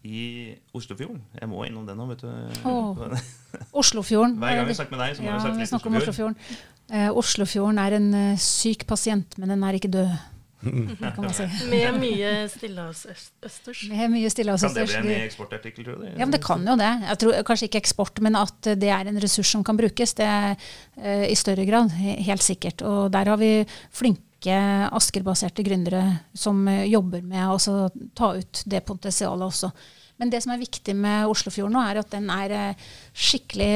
i 0.06 0.52
Oslofjorden? 0.76 1.18
Jeg 1.40 1.50
må 1.50 1.64
innom 1.66 1.88
den 1.88 1.98
nå, 1.98 2.06
vet 2.12 2.22
du. 2.22 2.28
Oh. 2.68 3.00
Oslofjorden. 3.82 4.36
Hver 4.38 4.60
gang 4.60 4.68
vi 4.70 4.76
snakker 4.78 4.94
med 4.94 5.02
deg, 5.02 5.16
så 5.18 5.24
må 5.24 5.32
ja, 5.32 5.40
vi 5.42 5.66
snakke 5.66 5.90
litt 5.90 6.04
Oslofjorden. 6.04 6.38
Oslofjorden. 6.38 6.70
Uh, 6.92 7.08
Oslofjorden 7.18 7.80
er 7.82 7.98
en 7.98 8.12
uh, 8.14 8.38
syk 8.38 8.86
pasient, 8.86 9.34
men 9.42 9.50
den 9.50 9.66
er 9.66 9.78
ikke 9.80 9.90
død. 9.90 10.14
kan 10.62 11.18
man 11.18 11.34
si. 11.34 11.48
Med 11.72 11.98
mye 11.98 12.32
stillehavsøsters. 12.52 13.84
Med 13.90 14.12
mye 14.14 14.30
stillehavsøsters. 14.30 14.94
Kan 14.94 15.02
det 15.02 15.08
bli 15.08 15.18
en 15.18 15.26
eksportartikkel, 15.26 15.86
tror 15.88 16.02
du? 16.02 16.10
Ja, 16.12 16.22
men 16.22 16.34
det 16.36 16.44
kan 16.46 16.62
jo 16.62 16.76
det. 16.78 16.90
Jeg 17.08 17.22
tror 17.24 17.38
Kanskje 17.48 17.70
ikke 17.70 17.82
eksport, 17.82 18.22
men 18.22 18.38
at 18.38 18.70
det 18.78 18.92
er 18.94 19.10
en 19.10 19.18
ressurs 19.24 19.50
som 19.50 19.64
kan 19.66 19.80
brukes. 19.80 20.14
Det 20.18 20.28
er 20.28 20.52
uh, 20.54 21.24
i 21.26 21.38
større 21.38 21.66
grad. 21.66 21.90
Helt 21.98 22.46
sikkert. 22.46 22.86
Og 22.86 23.08
der 23.14 23.34
har 23.34 23.42
vi 23.42 23.56
flinke 23.90 24.28
Asker-baserte 24.50 25.62
gründere 25.62 26.02
som 26.34 26.64
uh, 26.66 26.82
jobber 26.88 27.22
med 27.22 27.46
å 27.46 27.86
ta 28.18 28.32
ut 28.34 28.64
det 28.66 28.82
potensialet 28.88 29.46
også. 29.46 29.70
Men 30.18 30.32
det 30.32 30.42
som 30.42 30.52
er 30.54 30.62
viktig 30.62 30.96
med 30.98 31.30
Oslofjorden 31.30 31.76
nå, 31.78 31.86
er 31.86 32.02
at 32.02 32.10
den 32.10 32.26
er 32.32 32.56
uh, 32.74 32.90
skikkelig 33.14 33.72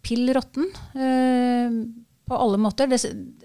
pill 0.00 0.32
råtten 0.32 0.64
på 2.24 2.36
alle 2.40 2.56
måter. 2.56 2.88
Det, 2.88 2.96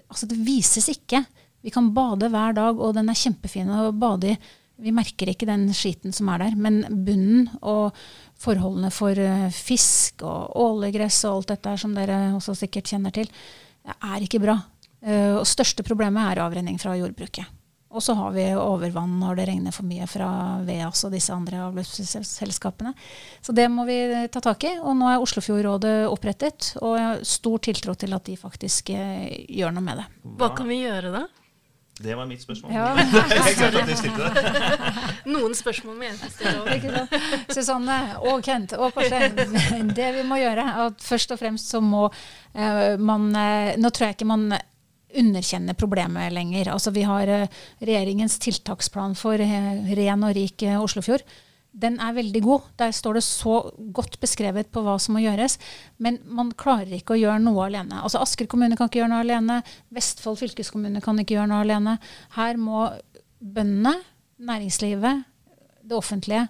altså, 0.08 0.24
det 0.30 0.38
vises 0.40 0.86
ikke 0.88 1.20
vi 1.66 1.72
kan 1.74 1.90
bade 1.92 2.30
hver 2.30 2.54
dag, 2.54 2.78
og 2.78 2.94
den 2.94 3.10
er 3.10 3.18
kjempefin 3.18 3.68
å 3.74 3.90
bade 3.92 4.30
i. 4.30 4.36
Vi 4.76 4.92
merker 4.94 5.32
ikke 5.32 5.48
den 5.48 5.64
skiten 5.74 6.12
som 6.14 6.28
er 6.30 6.44
der. 6.44 6.54
Men 6.54 6.82
bunnen 7.06 7.48
og 7.58 7.96
forholdene 8.38 8.92
for 8.94 9.18
eh, 9.18 9.48
fisk 9.50 10.22
og 10.26 10.54
ålegress 10.62 11.22
og 11.24 11.40
alt 11.40 11.54
dette 11.54 11.76
som 11.82 11.96
dere 11.96 12.20
også 12.36 12.54
sikkert 12.60 12.92
kjenner 12.92 13.14
til, 13.16 13.30
er 13.96 14.22
ikke 14.22 14.42
bra. 14.42 14.58
Eh, 15.04 15.36
og 15.36 15.46
største 15.48 15.84
problemet 15.86 16.32
er 16.32 16.44
avrenning 16.44 16.80
fra 16.80 16.96
jordbruket. 16.98 17.46
Og 17.96 18.02
så 18.02 18.12
har 18.18 18.32
vi 18.34 18.42
overvann 18.58 19.14
når 19.22 19.38
det 19.38 19.44
regner 19.48 19.72
for 19.72 19.84
mye 19.88 20.04
fra 20.10 20.28
VEAS 20.66 21.04
og 21.06 21.14
disse 21.14 21.32
andre 21.32 21.62
avløpsselskapene. 21.68 22.92
Så 23.40 23.54
det 23.56 23.70
må 23.72 23.86
vi 23.88 23.96
ta 24.32 24.42
tak 24.44 24.66
i. 24.68 24.74
Og 24.82 24.96
nå 24.98 25.08
er 25.08 25.22
Oslofjordrådet 25.22 25.94
opprettet, 26.10 26.74
og 26.82 26.98
jeg 26.98 27.06
har 27.06 27.24
stor 27.24 27.58
tiltro 27.64 27.94
til 27.96 28.12
at 28.16 28.24
de 28.28 28.36
faktisk 28.40 28.90
eh, 28.92 29.46
gjør 29.48 29.72
noe 29.78 29.86
med 29.86 29.96
det. 30.02 30.06
Hva 30.36 30.48
kan 30.58 30.68
vi 30.68 30.82
gjøre 30.82 31.10
da? 31.14 31.24
Det 31.96 32.12
var 32.12 32.26
mitt 32.28 32.42
spørsmål. 32.42 32.74
Ja. 32.74 32.92
Noen 35.32 35.54
spørsmål 35.56 35.96
må 35.96 36.04
jeg 36.10 36.16
stille 36.34 37.06
Susanne 37.56 37.96
og 38.20 38.44
Kent 38.44 38.74
og 38.76 38.92
Karsten. 38.98 39.88
Det 39.96 40.10
vi 40.18 40.22
må 40.28 40.36
gjøre, 40.42 40.66
er 40.66 40.90
at 40.90 41.00
først 41.00 41.32
og 41.32 41.40
fremst 41.40 41.72
så 41.72 41.80
må 41.80 42.10
uh, 42.10 42.94
man 43.00 43.30
uh, 43.32 43.72
Nå 43.80 43.88
tror 43.88 44.10
jeg 44.10 44.14
ikke 44.18 44.28
man 44.28 44.50
underkjenner 45.18 45.76
problemet 45.78 46.32
lenger. 46.34 46.72
Altså 46.72 46.92
Vi 46.94 47.02
har 47.06 47.28
uh, 47.28 47.58
regjeringens 47.80 48.38
tiltaksplan 48.42 49.16
for 49.18 49.40
ren 49.40 50.24
og 50.26 50.36
rik 50.36 50.64
Oslofjord. 50.76 51.24
den 51.76 51.98
er 52.00 52.14
veldig 52.16 52.42
god. 52.42 52.60
Der 52.78 52.90
står 52.90 53.14
det 53.14 53.22
så 53.24 53.70
godt 53.92 54.18
beskrevet 54.20 54.70
på 54.72 54.80
hva 54.80 54.98
som 54.98 55.12
må 55.14 55.20
gjøres. 55.20 55.58
Men 55.98 56.18
man 56.24 56.52
klarer 56.52 56.94
ikke 56.96 57.14
å 57.14 57.20
gjøre 57.20 57.42
noe 57.42 57.66
alene. 57.66 58.00
Altså 58.02 58.22
Asker 58.22 58.46
kommune 58.46 58.76
kan 58.76 58.88
ikke 58.88 59.02
gjøre 59.02 59.12
noe 59.12 59.24
alene. 59.24 59.62
Vestfold 59.92 60.38
fylkeskommune 60.40 61.02
kan 61.04 61.18
ikke 61.20 61.36
gjøre 61.36 61.50
noe 61.50 61.64
alene. 61.66 61.98
Her 62.36 62.56
må 62.56 62.86
bøndene, 63.40 63.98
næringslivet, 64.38 65.26
det 65.84 65.96
offentlige 65.96 66.48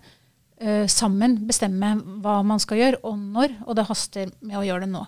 sammen 0.88 1.37
bestemme 1.46 1.90
hva 2.24 2.38
man 2.46 2.61
skal 2.62 2.81
gjøre, 2.81 3.00
og 3.05 3.18
når. 3.18 3.57
Og 3.66 3.76
det 3.76 3.88
haster 3.90 4.31
med 4.40 4.61
å 4.61 4.64
gjøre 4.64 4.87
det 4.87 4.92
nå. 4.94 5.02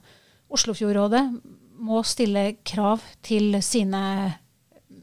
Oslofjordrådet 0.52 1.24
må 1.78 2.02
stille 2.06 2.58
krav 2.66 3.04
til 3.24 3.56
sine 3.64 4.02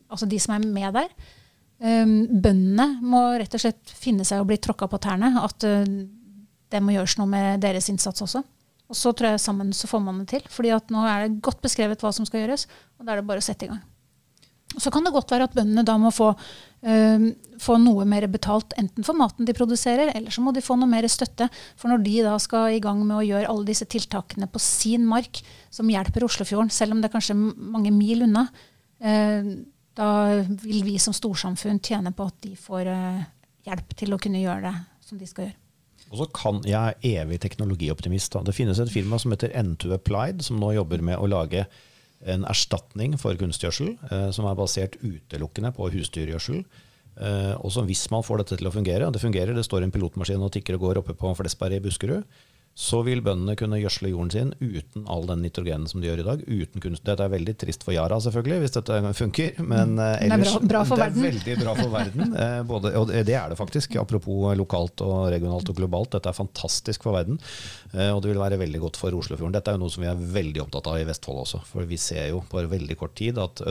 Altså 0.06 0.28
de 0.30 0.38
som 0.40 0.54
er 0.54 0.66
med 0.70 0.94
der. 0.96 1.10
Um, 1.82 2.28
bøndene 2.40 2.86
må 3.04 3.20
rett 3.42 3.56
og 3.58 3.60
slett 3.60 3.90
finne 3.98 4.24
seg 4.24 4.40
å 4.40 4.46
bli 4.48 4.56
tråkka 4.62 4.86
på 4.88 5.00
tærne. 5.02 5.32
At 5.42 5.66
uh, 5.66 5.82
det 6.72 6.82
må 6.84 6.94
gjøres 6.94 7.18
noe 7.20 7.28
med 7.32 7.64
deres 7.66 7.90
innsats 7.92 8.24
også. 8.24 8.44
Og 8.86 9.00
så 9.00 9.12
tror 9.18 9.34
jeg 9.34 9.42
sammen 9.44 9.74
så 9.74 9.90
får 9.90 10.04
man 10.06 10.22
det 10.22 10.28
til. 10.30 10.46
fordi 10.54 10.72
at 10.76 10.94
nå 10.94 11.04
er 11.10 11.26
det 11.26 11.42
godt 11.44 11.64
beskrevet 11.66 12.06
hva 12.06 12.14
som 12.16 12.28
skal 12.30 12.44
gjøres, 12.44 12.68
og 13.00 13.06
da 13.06 13.16
er 13.16 13.22
det 13.22 13.28
bare 13.28 13.42
å 13.42 13.48
sette 13.48 13.66
i 13.66 13.72
gang. 13.72 13.82
Så 14.82 14.92
kan 14.94 15.06
det 15.06 15.14
godt 15.16 15.32
være 15.34 15.48
at 15.50 15.56
bøndene 15.56 15.86
da 15.88 15.96
må 16.02 16.12
få, 16.14 16.32
uh, 16.36 17.28
få, 17.62 17.78
noe 17.82 18.06
mer 18.10 18.28
betalt, 18.32 18.76
enten 18.80 19.06
for 19.08 19.18
maten 19.18 19.48
de 19.48 19.56
produserer, 19.58 20.12
eller 20.16 20.34
så 20.34 20.44
må 20.44 20.54
de 20.56 20.64
få 20.66 20.78
noe 20.80 20.92
mer 20.92 21.08
støtte. 21.12 21.50
For 21.80 21.92
når 21.92 22.04
de 22.06 22.16
da 22.28 22.36
skal 22.42 22.76
i 22.76 22.82
gang 22.84 23.04
med 23.06 23.20
å 23.20 23.26
gjøre 23.26 23.52
alle 23.52 23.70
disse 23.70 23.88
tiltakene 23.90 24.50
på 24.52 24.62
sin 24.64 25.08
mark, 25.10 25.42
som 25.74 25.90
hjelper 25.92 26.28
Oslofjorden, 26.28 26.74
selv 26.74 26.96
om 26.96 27.04
det 27.04 27.10
er 27.10 27.16
kanskje 27.18 27.38
mange 27.38 27.94
mil 27.96 28.28
unna, 28.28 28.48
uh, 29.06 29.54
da 29.96 30.10
vil 30.60 30.82
vi 30.84 30.98
som 31.00 31.16
storsamfunn 31.16 31.80
tjene 31.80 32.12
på 32.16 32.28
at 32.28 32.42
de 32.44 32.56
får 32.60 32.90
uh, 32.92 33.22
hjelp 33.66 33.96
til 33.98 34.16
å 34.16 34.20
kunne 34.22 34.44
gjøre 34.44 34.68
det 34.68 34.76
som 35.06 35.22
de 35.22 35.30
skal 35.30 35.48
gjøre. 35.48 35.62
Og 36.12 36.22
så 36.22 36.28
kan 36.38 36.62
Jeg 36.68 37.18
evig 37.18 37.40
teknologioptimist. 37.42 38.36
Da. 38.36 38.44
Det 38.46 38.56
finnes 38.56 38.80
et 38.80 38.92
firma 38.94 39.18
som 39.22 39.34
heter 39.34 39.54
N2 39.58 39.96
Applied, 39.98 40.44
som 40.46 40.60
nå 40.62 40.76
jobber 40.76 41.02
med 41.02 41.18
å 41.18 41.30
lage 41.30 41.66
en 42.26 42.46
erstatning 42.50 43.16
for 43.22 43.38
kunstgjødsel, 43.40 43.94
eh, 44.10 44.28
som 44.36 44.48
er 44.50 44.58
basert 44.58 44.98
utelukkende 45.04 45.72
på 45.76 45.90
husdyrgjødsel. 45.94 46.64
Eh, 47.16 47.54
og 47.56 47.72
som 47.72 47.88
hvis 47.88 48.04
man 48.12 48.26
får 48.26 48.44
dette 48.44 48.60
til 48.60 48.68
å 48.68 48.74
fungere, 48.74 49.08
og 49.08 49.16
det 49.16 49.24
fungerer, 49.24 49.56
det 49.56 49.66
står 49.68 49.86
en 49.86 49.94
pilotmaskin 49.94 50.42
og 50.44 50.52
tikker 50.56 50.76
og 50.76 50.88
går 50.88 51.02
oppe 51.04 51.16
på 51.16 51.32
Flesberg 51.38 51.78
i 51.78 51.84
Buskerud, 51.86 52.26
så 52.76 53.00
vil 53.08 53.22
bøndene 53.24 53.56
kunne 53.56 53.78
gjødsle 53.80 54.10
jorden 54.12 54.32
sin 54.34 54.50
uten 54.60 55.06
all 55.08 55.24
den 55.30 55.40
nitrogenen 55.46 55.88
som 55.88 56.02
de 56.04 56.10
gjør 56.10 56.22
i 56.22 56.26
dag. 56.28 56.42
uten 56.44 56.84
kunst. 56.84 57.06
Dette 57.08 57.24
er 57.24 57.32
veldig 57.32 57.54
trist 57.62 57.86
for 57.88 57.96
Yara, 57.96 58.18
selvfølgelig, 58.20 58.58
hvis 58.66 58.76
dette 58.76 58.98
funker. 59.16 59.62
Men 59.64 59.94
eh, 59.96 60.26
ellers, 60.26 60.52
det 60.52 60.60
er 60.60 60.68
bra, 60.68 60.72
bra 60.74 60.82
for 60.90 61.00
det 61.00 61.06
verden. 61.06 61.22
er 61.24 61.30
veldig 61.30 61.56
bra 61.62 61.76
for 61.80 61.94
verden. 61.94 62.36
Eh, 62.46 62.58
både, 62.68 62.92
og 63.00 63.14
det 63.16 63.38
er 63.40 63.54
det 63.54 63.60
faktisk. 63.62 63.96
Apropos 64.02 64.52
lokalt 64.60 65.06
og 65.08 65.30
regionalt 65.32 65.72
og 65.72 65.80
globalt. 65.80 66.12
Dette 66.18 66.34
er 66.34 66.36
fantastisk 66.36 67.08
for 67.08 67.16
verden. 67.16 67.40
Eh, 67.94 68.12
og 68.12 68.20
det 68.26 68.34
vil 68.34 68.44
være 68.44 68.60
veldig 68.60 68.82
godt 68.84 69.00
for 69.00 69.16
Oslofjorden. 69.16 69.56
Dette 69.56 69.72
er 69.72 69.80
jo 69.80 69.86
noe 69.86 69.96
som 69.96 70.04
vi 70.04 70.12
er 70.12 70.26
veldig 70.36 70.66
opptatt 70.66 70.92
av 70.92 71.00
i 71.00 71.08
Vestfold 71.08 71.46
også. 71.46 71.64
For 71.72 71.88
vi 71.88 72.02
ser 72.02 72.28
jo 72.34 72.44
på 72.52 72.60
veldig 72.76 73.00
kort 73.00 73.16
tid 73.16 73.40
at 73.40 73.64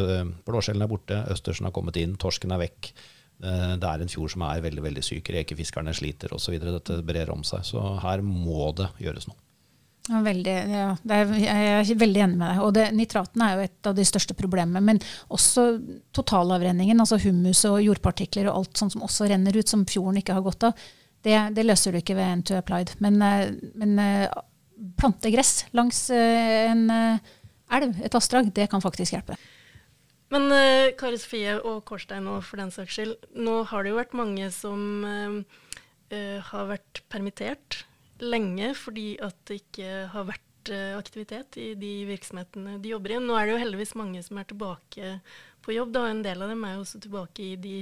blåskjellen 0.49 0.87
er 0.87 0.88
borte, 0.88 1.21
østersen 1.35 1.69
har 1.69 1.77
kommet 1.77 2.01
inn, 2.01 2.17
torsken 2.17 2.57
er 2.57 2.64
vekk. 2.64 2.95
Eh, 3.44 3.72
det 3.80 3.88
er 3.88 4.02
en 4.02 4.11
fjord 4.11 4.33
som 4.35 4.44
er 4.46 4.62
veldig 4.64 4.85
veldig 4.85 5.04
syk. 5.04 5.30
Rekefiskerne 5.37 5.94
sliter 5.96 6.33
osv. 6.35 6.57
Dette 6.62 7.00
brer 7.07 7.33
om 7.35 7.44
seg. 7.46 7.64
Så 7.68 7.83
her 8.04 8.24
må 8.24 8.70
det 8.78 8.90
gjøres 9.02 9.28
noe. 9.30 9.40
Veldig, 10.04 10.54
ja, 10.68 10.88
er, 11.16 11.30
jeg 11.40 11.68
er 11.80 12.00
veldig 12.00 12.22
enig 12.26 12.37
med 12.40 12.50
deg. 12.50 12.59
Og 12.64 12.74
det, 12.76 12.88
Nitratene 12.96 13.46
er 13.46 13.54
jo 13.57 13.68
et 13.68 13.88
av 13.88 13.96
de 13.96 14.04
største 14.09 14.37
problemene. 14.37 14.83
Men 14.85 15.00
også 15.33 15.68
totalavrenningen, 16.16 17.00
altså 17.00 17.20
humus 17.22 17.64
og 17.68 17.80
jordpartikler 17.85 18.50
og 18.50 18.59
alt 18.59 18.80
sånt 18.83 18.96
som 18.96 19.07
også 19.07 19.30
renner 19.33 19.57
ut, 19.57 19.70
som 19.70 19.87
fjorden 19.88 20.20
ikke 20.20 20.37
har 20.37 20.44
godt 20.44 20.68
av, 20.68 20.85
det, 21.24 21.38
det 21.57 21.64
løser 21.64 21.94
du 21.94 22.02
ikke 22.02 22.18
ved 22.18 22.42
N2 22.42 22.59
Applied. 22.61 22.92
Men, 23.04 23.16
eh, 23.24 23.54
men 23.80 23.96
eh, 24.02 24.42
plantegress 25.00 25.64
langs 25.76 26.07
en 26.12 26.90
elv, 26.92 28.00
et 28.04 28.12
vassdrag, 28.12 28.50
det 28.52 28.68
kan 28.70 28.83
faktisk 28.85 29.16
hjelpe. 29.16 29.38
Men 30.32 30.48
uh, 30.52 30.94
Kari 30.98 31.18
Sofie 31.20 31.58
og 31.60 31.82
Kårstein 31.88 32.28
òg 32.30 32.40
for 32.46 32.60
den 32.62 32.72
saks 32.74 32.96
skyld, 32.96 33.14
nå 33.37 33.60
har 33.70 33.84
det 33.84 33.92
jo 33.92 34.00
vært 34.00 34.16
mange 34.16 34.48
som 34.54 35.04
uh, 35.04 35.60
har 36.48 36.70
vært 36.70 37.02
permittert 37.12 37.82
lenge 38.22 38.70
fordi 38.78 39.14
at 39.24 39.37
det 39.48 39.62
ikke 39.64 40.04
har 40.12 40.28
vært 40.28 40.42
aktivitet 40.96 41.58
i 41.60 41.74
de 41.76 42.06
virksomhetene 42.08 42.78
de 42.80 42.92
jobber 42.94 43.12
i. 43.12 43.18
Nå 43.20 43.34
er 43.37 43.44
det 43.44 43.52
jo 43.52 43.60
heldigvis 43.60 43.96
mange 44.00 44.22
som 44.24 44.38
er 44.40 44.46
tilbake 44.48 45.18
på 45.64 45.74
jobb, 45.74 45.90
da. 45.92 46.06
En 46.08 46.22
del 46.24 46.40
av 46.40 46.48
dem 46.52 46.62
er 46.64 46.76
jo 46.76 46.84
også 46.87 47.00
tilbake 47.04 47.44
i 47.44 47.56
de 47.60 47.78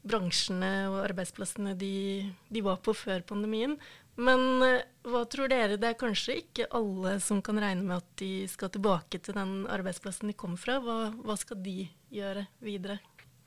bransjene 0.00 0.70
og 0.88 1.02
arbeidsplassene 1.02 1.74
de, 1.76 1.94
de 2.48 2.62
var 2.64 2.80
på 2.84 2.94
før 2.96 3.24
pandemien. 3.28 3.76
Men 4.18 4.62
eh, 4.64 4.82
hva 5.08 5.22
tror 5.30 5.50
dere? 5.52 5.78
Det 5.80 5.92
er 5.92 6.00
kanskje 6.00 6.40
ikke 6.42 6.68
alle 6.76 7.16
som 7.24 7.40
kan 7.44 7.60
regne 7.60 7.84
med 7.86 8.00
at 8.00 8.08
de 8.20 8.48
skal 8.50 8.72
tilbake 8.72 9.20
til 9.22 9.36
den 9.36 9.62
arbeidsplassen 9.70 10.30
de 10.30 10.36
kom 10.38 10.58
fra. 10.60 10.80
Hva, 10.84 10.98
hva 11.24 11.36
skal 11.40 11.60
de 11.64 11.84
gjøre 12.12 12.46
videre? 12.64 12.98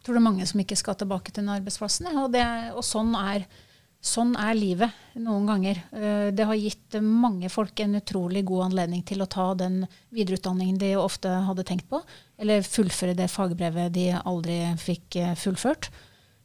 Jeg 0.04 0.08
tror 0.08 0.18
det 0.18 0.24
er 0.24 0.30
mange 0.32 0.48
som 0.50 0.64
ikke 0.64 0.80
skal 0.80 0.98
tilbake 1.00 1.32
til 1.32 1.46
den 1.46 1.54
arbeidsplassen. 1.54 2.10
Og, 2.20 2.32
det, 2.34 2.44
og 2.74 2.84
sånn, 2.84 3.14
er, 3.16 3.46
sånn, 4.04 4.34
er, 4.36 4.56
livet 4.58 5.20
noen 5.20 5.46
ganger. 5.48 5.84
Eh, 5.96 6.32
det 6.36 6.48
har 6.50 6.60
gitt 6.60 6.98
mange 7.04 7.52
folk 7.54 7.84
en 7.84 8.00
utrolig 8.02 8.44
god 8.50 8.72
anledning 8.72 9.06
til 9.08 9.24
å 9.24 9.30
ta 9.32 9.52
den 9.60 9.84
videreutdanningen 10.16 10.82
de 10.82 10.96
ofte 11.00 11.32
hadde 11.48 11.68
tenkt 11.70 11.88
på, 11.92 12.02
eller 12.42 12.66
fullføre 12.66 13.16
det 13.16 13.30
fagbrevet 13.32 13.94
de 13.96 14.10
aldri 14.20 14.58
fikk 14.82 15.22
eh, 15.22 15.38
fullført. 15.40 15.92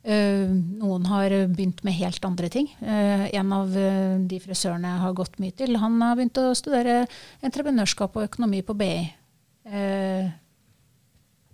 Uh, 0.08 0.48
noen 0.80 1.04
har 1.10 1.32
begynt 1.52 1.82
med 1.84 1.92
helt 1.98 2.24
andre 2.24 2.48
ting. 2.48 2.70
Uh, 2.80 3.26
en 3.28 3.50
av 3.52 3.74
uh, 3.76 4.16
de 4.24 4.38
frisørene 4.40 4.88
jeg 4.88 5.02
har 5.02 5.16
gått 5.18 5.34
mye 5.42 5.52
til, 5.52 5.76
han 5.76 5.98
har 6.00 6.14
begynt 6.16 6.38
å 6.40 6.54
studere 6.56 7.02
entreprenørskap 7.44 8.16
og 8.16 8.24
økonomi 8.30 8.62
på 8.64 8.76
BI. 8.78 8.94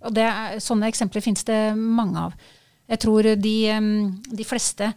og 0.05 0.19
er, 0.21 0.59
sånne 0.63 0.87
eksempler 0.87 1.23
finnes 1.25 1.43
det 1.43 1.59
mange 1.75 2.21
av. 2.29 2.37
Jeg 2.87 3.01
tror 3.03 3.27
de, 3.41 3.57
de 4.39 4.45
fleste 4.47 4.87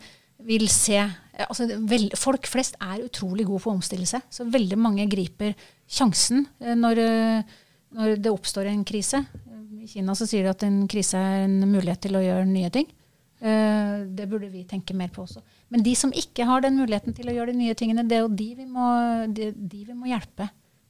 vil 0.47 0.69
se 0.71 1.01
altså, 1.49 1.67
vel, 1.89 2.13
Folk 2.15 2.47
flest 2.47 2.77
er 2.79 3.03
utrolig 3.03 3.49
gode 3.49 3.65
på 3.65 3.73
å 3.73 3.79
omstille 3.81 4.07
seg. 4.07 4.23
Så 4.31 4.47
veldig 4.47 4.79
mange 4.79 5.09
griper 5.11 5.57
sjansen 5.89 6.45
når, 6.61 7.01
når 7.97 8.23
det 8.23 8.31
oppstår 8.31 8.71
en 8.71 8.85
krise. 8.87 9.25
I 9.83 9.89
Kina 9.91 10.15
så 10.15 10.29
sier 10.29 10.47
de 10.47 10.53
at 10.53 10.63
en 10.69 10.85
krise 10.87 11.19
er 11.19 11.49
en 11.49 11.59
mulighet 11.65 12.07
til 12.07 12.21
å 12.21 12.23
gjøre 12.23 12.47
nye 12.47 12.71
ting. 12.71 12.87
Uh, 13.39 14.03
det 14.19 14.27
burde 14.27 14.49
vi 14.51 14.65
tenke 14.67 14.97
mer 14.99 15.13
på 15.15 15.23
også. 15.23 15.45
Men 15.71 15.85
de 15.87 15.95
som 15.99 16.11
ikke 16.11 16.47
har 16.49 16.65
den 16.65 16.79
muligheten 16.81 17.15
til 17.15 17.31
å 17.31 17.35
gjøre 17.37 17.53
de 17.53 17.61
nye 17.61 17.77
tingene, 17.79 18.07
det 18.09 18.19
er 18.19 18.25
jo 18.25 18.33
de 18.35 18.49
vi 18.59 18.67
må, 18.67 18.89
de, 19.35 19.53
de 19.55 19.85
vi 19.87 19.95
må 19.95 20.11
hjelpe. 20.11 20.49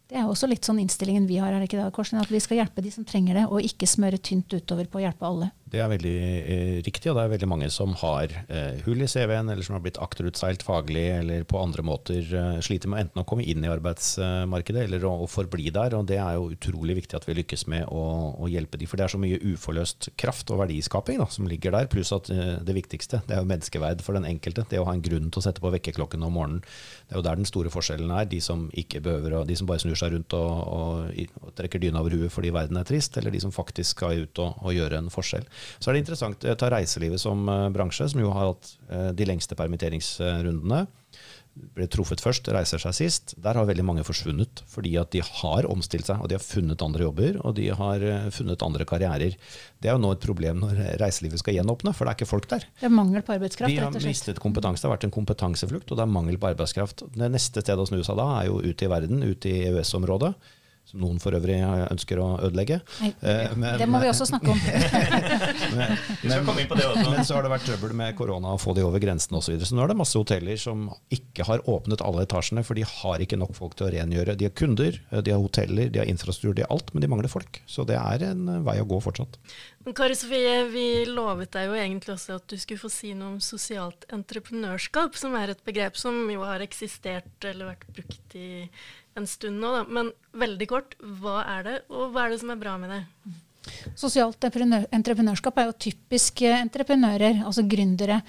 Det 0.08 0.16
er 0.16 0.24
også 0.24 0.48
litt 0.48 0.64
sånn 0.64 0.78
innstillingen 0.80 1.26
vi 1.28 1.36
har 1.36 1.52
er 1.52 1.60
det 1.60 1.68
ikke 1.68 1.82
det, 1.82 1.92
Korsen, 1.92 2.16
at 2.22 2.30
vi 2.32 2.40
skal 2.40 2.62
hjelpe 2.62 2.80
de 2.80 2.92
som 2.94 3.04
trenger 3.04 3.36
det, 3.36 3.44
og 3.52 3.60
ikke 3.60 3.88
smøre 3.88 4.16
tynt 4.24 4.54
utover 4.56 4.88
på 4.88 5.02
å 5.02 5.02
hjelpe 5.04 5.28
alle. 5.28 5.50
Det 5.68 5.82
er 5.84 5.90
veldig 5.90 6.12
eh, 6.24 6.76
riktig, 6.80 7.10
og 7.10 7.18
det 7.18 7.24
er 7.26 7.32
veldig 7.34 7.48
mange 7.50 7.68
som 7.72 7.92
har 8.00 8.32
eh, 8.48 8.78
hull 8.86 9.04
i 9.04 9.08
CV-en, 9.10 9.50
eller 9.52 9.66
som 9.66 9.76
har 9.76 9.82
blitt 9.84 10.00
akterutseilt 10.00 10.64
faglig, 10.64 11.04
eller 11.18 11.44
på 11.48 11.60
andre 11.60 11.84
måter 11.84 12.22
eh, 12.24 12.60
sliter 12.64 12.88
med 12.88 13.04
enten 13.04 13.20
å 13.20 13.26
komme 13.28 13.44
inn 13.44 13.66
i 13.66 13.68
arbeidsmarkedet 13.68 14.86
eller 14.86 15.04
å, 15.04 15.12
å, 15.26 15.28
forbli 15.28 15.68
der. 15.74 15.98
og 15.98 16.08
Det 16.08 16.16
er 16.22 16.38
jo 16.38 16.48
utrolig 16.54 16.96
viktig 17.02 17.18
at 17.18 17.28
vi 17.28 17.36
lykkes 17.42 17.66
med 17.68 17.84
å, 17.92 18.06
å 18.40 18.48
hjelpe 18.48 18.80
de, 18.80 18.88
for 18.88 18.96
det 18.96 19.04
er 19.04 19.12
så 19.12 19.20
mye 19.20 19.40
uforløst 19.44 20.08
kraft 20.20 20.48
og 20.54 20.62
verdiskaping 20.62 21.20
da, 21.20 21.28
som 21.32 21.50
ligger 21.50 21.76
der. 21.76 21.90
Pluss 21.92 22.14
at 22.16 22.32
eh, 22.32 22.56
det 22.64 22.78
viktigste 22.78 23.20
det 23.28 23.36
er 23.36 23.44
jo 23.44 23.50
menneskeverd 23.52 24.00
for 24.06 24.16
den 24.16 24.28
enkelte. 24.30 24.64
Det 24.72 24.80
å 24.80 24.88
ha 24.88 24.96
en 24.96 25.04
grunn 25.04 25.28
til 25.28 25.42
å 25.42 25.46
sette 25.50 25.64
på 25.64 25.74
vekkerklokken 25.76 26.24
om 26.24 26.38
morgenen. 26.40 26.64
Det 27.08 27.16
er 27.16 27.22
jo 27.22 27.24
der 27.24 27.38
den 27.40 27.48
store 27.48 27.70
forskjellen 27.72 28.10
er. 28.12 28.26
De 28.28 28.40
som 28.44 28.66
ikke 28.76 29.00
behøver, 29.04 29.38
de 29.48 29.56
som 29.56 29.68
bare 29.70 29.80
snur 29.80 29.96
seg 29.96 30.12
rundt 30.12 30.34
og, 30.36 30.50
og, 30.68 31.30
og 31.40 31.54
trekker 31.56 31.80
dyna 31.80 32.02
over 32.02 32.12
huet 32.18 32.34
fordi 32.34 32.52
verden 32.52 32.76
er 32.76 32.84
trist, 32.88 33.16
eller 33.16 33.32
de 33.32 33.40
som 33.40 33.54
faktisk 33.54 33.96
skal 33.96 34.26
ut 34.26 34.42
og, 34.44 34.60
og 34.60 34.76
gjøre 34.76 35.00
en 35.00 35.08
forskjell. 35.12 35.48
Så 35.78 35.88
er 35.88 35.96
det 35.96 36.04
interessant 36.04 36.44
å 36.44 36.56
ta 36.60 36.68
reiselivet 36.74 37.22
som 37.22 37.48
eh, 37.48 37.68
bransje, 37.72 38.10
som 38.12 38.20
jo 38.20 38.34
har 38.36 38.52
hatt 38.52 38.74
eh, 38.92 39.10
de 39.16 39.28
lengste 39.30 39.56
permitteringsrundene. 39.56 40.84
Ble 41.76 41.86
truffet 41.90 42.22
først, 42.22 42.48
reiser 42.54 42.82
seg 42.82 42.96
sist. 42.96 43.34
Der 43.40 43.58
har 43.58 43.68
veldig 43.68 43.84
mange 43.86 44.04
forsvunnet 44.06 44.62
fordi 44.70 44.96
at 45.00 45.12
de 45.14 45.22
har 45.24 45.68
omstilt 45.70 46.08
seg 46.08 46.22
og 46.22 46.30
de 46.30 46.38
har 46.38 46.44
funnet 46.44 46.82
andre 46.84 47.06
jobber 47.06 47.38
og 47.42 47.56
de 47.58 47.68
har 47.80 48.04
eh, 48.04 48.28
funnet 48.34 48.64
andre 48.64 48.86
karrierer. 48.88 49.38
Det 49.78 49.90
er 49.90 49.96
jo 49.96 50.02
nå 50.02 50.12
et 50.14 50.24
problem 50.24 50.62
når 50.64 50.82
reiselivet 51.02 51.42
skal 51.42 51.58
gjenåpne, 51.58 51.94
for 51.94 52.06
det 52.06 52.14
er 52.14 52.20
ikke 52.20 52.30
folk 52.30 52.48
der. 52.50 52.66
Det 52.80 52.88
er 52.88 52.94
mangel 52.94 53.24
på 53.24 53.36
arbeidskraft, 53.36 53.70
rett 53.70 53.84
og 53.84 53.92
slett. 53.92 54.02
De 54.02 54.06
har 54.06 54.14
mistet 54.14 54.42
kompetanse, 54.42 54.82
det 54.82 54.90
har 54.90 54.96
vært 54.96 55.08
en 55.08 55.16
kompetanseflukt, 55.18 55.90
og 55.90 56.00
det 56.00 56.04
er 56.04 56.14
mangel 56.18 56.38
på 56.40 56.50
arbeidskraft. 56.50 57.06
Det 57.14 57.32
neste 57.32 57.64
stedet 57.64 57.84
å 57.84 57.88
snu 57.90 58.00
seg 58.02 58.18
da 58.18 58.28
er 58.40 58.48
jo 58.50 58.62
ut 58.64 58.84
i 58.84 58.90
verden, 58.90 59.22
ut 59.24 59.48
i 59.48 59.58
EØS-området 59.68 60.34
som 60.88 61.02
noen 61.02 61.18
for 61.20 61.36
øvrig 61.36 61.58
ønsker 61.92 62.20
å 62.22 62.28
ødelegge. 62.48 62.78
Nei, 63.02 63.10
men, 63.58 63.76
det 63.80 63.88
må 63.90 64.00
vi 64.00 64.08
også 64.08 64.26
snakke 64.30 64.54
om. 64.54 64.60
men, 65.76 66.46
men, 66.48 66.62
men, 66.64 67.24
så 67.28 67.36
har 67.36 67.44
det 67.44 67.52
vært 67.52 67.66
trøbbel 67.68 67.92
med 67.98 68.16
korona 68.16 68.54
å 68.56 68.60
få 68.60 68.72
de 68.76 68.86
over 68.86 69.02
grensen 69.02 69.36
osv. 69.36 69.48
Så, 69.48 69.54
videre. 69.54 69.68
så 69.68 69.76
nå 69.76 69.84
er 69.84 69.92
det 69.92 69.98
masse 70.00 70.20
hoteller 70.20 70.60
som 70.60 70.88
ikke 71.14 71.46
har 71.48 71.64
åpnet 71.68 72.04
alle 72.04 72.24
etasjene, 72.24 72.64
for 72.64 72.78
de 72.78 72.86
har 72.88 73.24
ikke 73.24 73.40
nok 73.40 73.52
folk 73.56 73.76
til 73.78 73.88
å 73.88 73.92
rengjøre. 73.94 74.36
De 74.40 74.48
har 74.48 74.56
kunder, 74.56 75.00
de 75.12 75.34
har 75.34 75.42
hoteller, 75.44 75.92
de 75.92 76.02
har 76.02 76.10
infrastruktur, 76.10 76.56
de 76.56 76.64
har 76.64 76.72
alt, 76.74 76.92
men 76.94 77.04
de 77.04 77.12
mangler 77.12 77.32
folk. 77.32 77.60
Så 77.68 77.84
det 77.88 77.98
er 78.00 78.30
en 78.30 78.48
vei 78.66 78.78
å 78.80 78.88
gå 78.88 79.00
fortsatt. 79.04 79.40
Kari 79.96 80.16
Sofie, 80.18 80.64
vi 80.72 80.86
lovet 81.08 81.52
deg 81.54 81.68
jo 81.68 81.76
egentlig 81.78 82.14
også 82.14 82.38
at 82.38 82.46
du 82.50 82.56
skulle 82.60 82.80
få 82.80 82.90
si 82.92 83.12
noe 83.16 83.34
om 83.34 83.40
sosialt 83.42 84.06
entreprenørskap, 84.12 85.16
som 85.18 85.36
er 85.38 85.52
et 85.52 85.64
begrep 85.66 85.98
som 86.00 86.16
jo 86.32 86.44
har 86.46 86.64
eksistert 86.64 87.46
eller 87.46 87.72
vært 87.72 87.86
brukt 87.96 88.36
i 88.38 88.48
en 89.18 89.26
stund 89.28 89.60
nå, 89.62 89.72
da. 89.74 89.82
Men 89.88 90.12
veldig 90.38 90.68
kort, 90.70 90.96
hva 91.20 91.42
er 91.56 91.66
det, 91.66 91.76
og 91.92 92.14
hva 92.14 92.26
er 92.26 92.34
det 92.34 92.40
som 92.42 92.52
er 92.54 92.60
bra 92.60 92.76
med 92.80 92.94
det? 92.94 93.02
Sosialt 93.98 94.44
entreprenørskap 94.48 95.58
er 95.60 95.68
jo 95.68 95.76
typisk 95.88 96.44
entreprenører, 96.48 97.42
altså 97.46 97.64
gründere, 97.68 98.20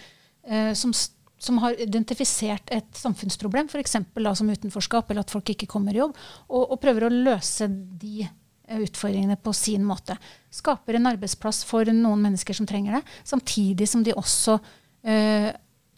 eh, 0.48 0.74
som, 0.78 0.94
som, 0.94 1.62
har 1.64 1.80
identifisert 1.80 2.74
et 2.76 2.90
samfunnsproblem, 2.98 3.70
f.eks. 3.72 3.98
som 4.40 4.52
utenforskap 4.52 5.10
eller 5.10 5.24
at 5.26 5.34
folk 5.34 5.54
ikke 5.56 5.70
kommer 5.70 5.96
i 5.96 6.04
jobb, 6.04 6.18
og, 6.50 6.64
og 6.66 6.82
prøver 6.84 7.08
å 7.08 7.14
løse 7.14 7.70
de 7.70 8.26
eh, 8.26 8.36
utfordringene 8.78 9.38
på 9.42 9.54
sin 9.54 9.86
måte. 9.86 10.18
Skaper 10.54 10.98
en 10.98 11.10
arbeidsplass 11.10 11.64
for 11.68 11.90
noen 11.94 12.22
mennesker 12.28 12.58
som 12.58 12.68
trenger 12.70 13.00
det, 13.00 13.02
samtidig 13.24 13.88
som 13.90 14.04
de 14.06 14.16
også 14.18 14.60
eh, 15.04 15.50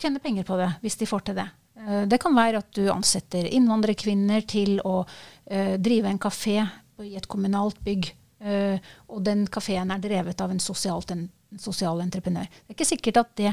tjener 0.01 0.23
penger 0.23 0.47
på 0.47 0.57
det, 0.59 0.69
hvis 0.83 0.97
de 1.01 1.09
får 1.09 1.27
til 1.27 1.37
det. 1.41 1.47
Eh, 1.81 2.05
det 2.09 2.21
kan 2.21 2.35
være 2.37 2.61
at 2.61 2.71
du 2.77 2.85
ansetter 2.93 3.47
innvandrerkvinner 3.49 4.47
til 4.49 4.79
å 4.87 5.01
uh, 5.03 5.75
drive 5.81 6.09
en 6.09 6.21
kafé 6.21 6.57
i 7.01 7.15
et 7.17 7.29
kommunalt 7.29 7.79
bygg. 7.85 8.11
Uh, 8.41 8.77
og 9.13 9.21
den 9.25 9.45
kafeen 9.51 9.93
er 9.93 10.01
drevet 10.01 10.39
av 10.41 10.49
en, 10.53 10.61
sosialt, 10.61 11.11
en, 11.13 11.27
sosial 11.61 12.01
entreprenør. 12.01 12.47
Det 12.49 12.73
er 12.73 12.77
ikke 12.77 12.89
sikkert 12.89 13.19
at 13.21 13.33
det 13.37 13.51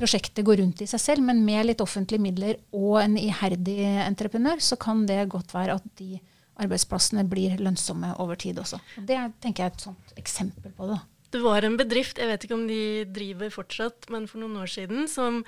prosjektet 0.00 0.44
går 0.44 0.60
rundt 0.60 0.80
i 0.84 0.88
seg 0.88 1.00
selv, 1.00 1.24
men 1.24 1.42
med 1.44 1.68
litt 1.68 1.80
offentlige 1.84 2.24
midler 2.24 2.58
og 2.76 2.98
en 3.02 3.16
iherdig 3.20 3.78
entreprenør, 4.04 4.60
så 4.64 4.76
kan 4.80 5.04
det 5.08 5.22
godt 5.32 5.52
være 5.52 5.76
at 5.76 5.88
de 6.00 6.18
arbeidsplassene 6.60 7.24
blir 7.28 7.56
lønnsomme 7.60 8.14
over 8.22 8.38
tid 8.40 8.60
også. 8.62 8.80
Det 8.96 9.18
tenker 9.42 9.64
jeg 9.64 9.72
er 9.72 9.76
et 9.76 9.88
sånt 9.88 10.14
eksempel 10.20 10.74
på 10.76 10.90
det. 10.90 11.00
Det 11.30 11.42
var 11.44 11.62
en 11.62 11.76
bedrift, 11.78 12.18
jeg 12.18 12.26
vet 12.26 12.44
ikke 12.44 12.56
om 12.56 12.64
de 12.66 12.82
driver 13.06 13.52
fortsatt, 13.54 14.08
men 14.10 14.26
for 14.30 14.42
noen 14.42 14.58
år 14.64 14.70
siden, 14.70 15.06
som 15.10 15.44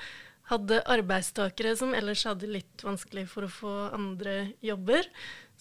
hadde 0.50 0.82
arbeidstakere 0.90 1.74
som 1.78 1.94
ellers 1.96 2.24
hadde 2.28 2.50
litt 2.50 2.84
vanskelig 2.84 3.26
for 3.30 3.46
å 3.46 3.50
få 3.50 3.72
andre 3.94 4.52
jobber, 4.64 5.08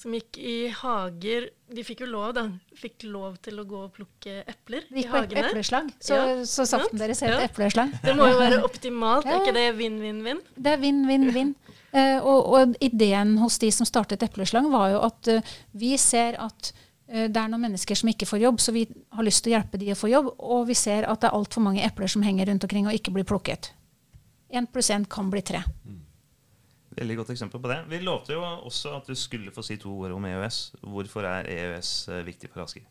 som 0.01 0.15
gikk 0.17 0.37
i 0.41 0.55
hager 0.73 1.51
De 1.71 1.83
fikk 1.85 2.01
jo 2.01 2.07
lov, 2.09 2.31
da. 2.33 2.47
Fikk 2.75 3.05
lov 3.05 3.35
til 3.45 3.59
å 3.61 3.65
gå 3.69 3.81
og 3.85 3.91
plukke 3.95 4.39
epler 4.49 4.87
i 4.97 5.05
hagene. 5.07 5.45
Epleslag. 5.51 5.91
Så, 6.01 6.17
ja. 6.17 6.39
så 6.49 6.65
saften 6.67 6.99
deres 6.99 7.21
het 7.23 7.35
ja. 7.35 7.43
epleslang. 7.45 7.93
Det 8.01 8.15
må 8.17 8.27
jo 8.31 8.39
være 8.41 8.63
optimalt. 8.69 9.29
Er 9.29 9.43
ikke 9.43 9.53
det 9.55 9.67
vinn-vinn-vinn? 9.77 10.41
Det 10.57 10.73
er 10.73 10.81
vinn-vinn-vinn. 10.81 11.53
Uh, 11.91 12.19
og, 12.23 12.45
og, 12.47 12.77
ideen 12.79 13.35
hos 13.41 13.57
de 13.59 13.67
som 13.75 13.87
startet 13.87 14.23
Epleslang, 14.23 14.69
var 14.71 14.93
jo 14.93 15.01
at 15.03 15.31
uh, 15.33 15.55
vi 15.75 15.97
ser 15.99 16.37
at 16.39 16.71
uh, 16.71 17.25
det 17.27 17.35
er 17.35 17.51
noen 17.51 17.65
mennesker 17.65 17.99
som 17.99 18.11
ikke 18.11 18.29
får 18.29 18.45
jobb, 18.45 18.61
så 18.63 18.71
vi 18.75 18.85
har 18.87 19.27
lyst 19.27 19.43
til 19.43 19.51
å 19.51 19.57
hjelpe 19.57 19.81
de 19.81 19.91
å 19.91 19.99
få 19.99 20.11
jobb. 20.11 20.31
Og 20.39 20.69
vi 20.69 20.77
ser 20.79 21.09
at 21.11 21.23
det 21.23 21.31
er 21.31 21.35
altfor 21.35 21.65
mange 21.65 21.83
epler 21.83 22.11
som 22.11 22.23
henger 22.23 22.47
rundt 22.47 22.67
omkring 22.67 22.87
og 22.87 22.95
ikke 22.95 23.15
blir 23.17 23.27
plukket. 23.27 23.73
Én 24.51 24.67
pluss 24.67 24.91
én 24.91 25.03
kan 25.07 25.29
bli 25.31 25.43
tre. 25.43 25.63
Mm. 25.83 26.01
Veldig 26.91 27.17
godt 27.21 27.29
eksempel 27.31 27.61
på 27.63 27.69
det. 27.71 27.79
Vi 27.87 28.01
lovte 28.03 28.35
jo 28.35 28.41
også 28.43 28.97
at 28.97 29.07
du 29.07 29.15
skulle 29.15 29.53
få 29.55 29.63
si 29.63 29.77
to 29.79 29.93
ord 30.03 30.11
om 30.11 30.25
EØS. 30.27 30.59
Hvorfor 30.81 31.27
er 31.27 31.47
EØS 31.47 31.91
eh, 32.11 32.23
viktig 32.27 32.49
for 32.51 32.65
Asker? 32.65 32.83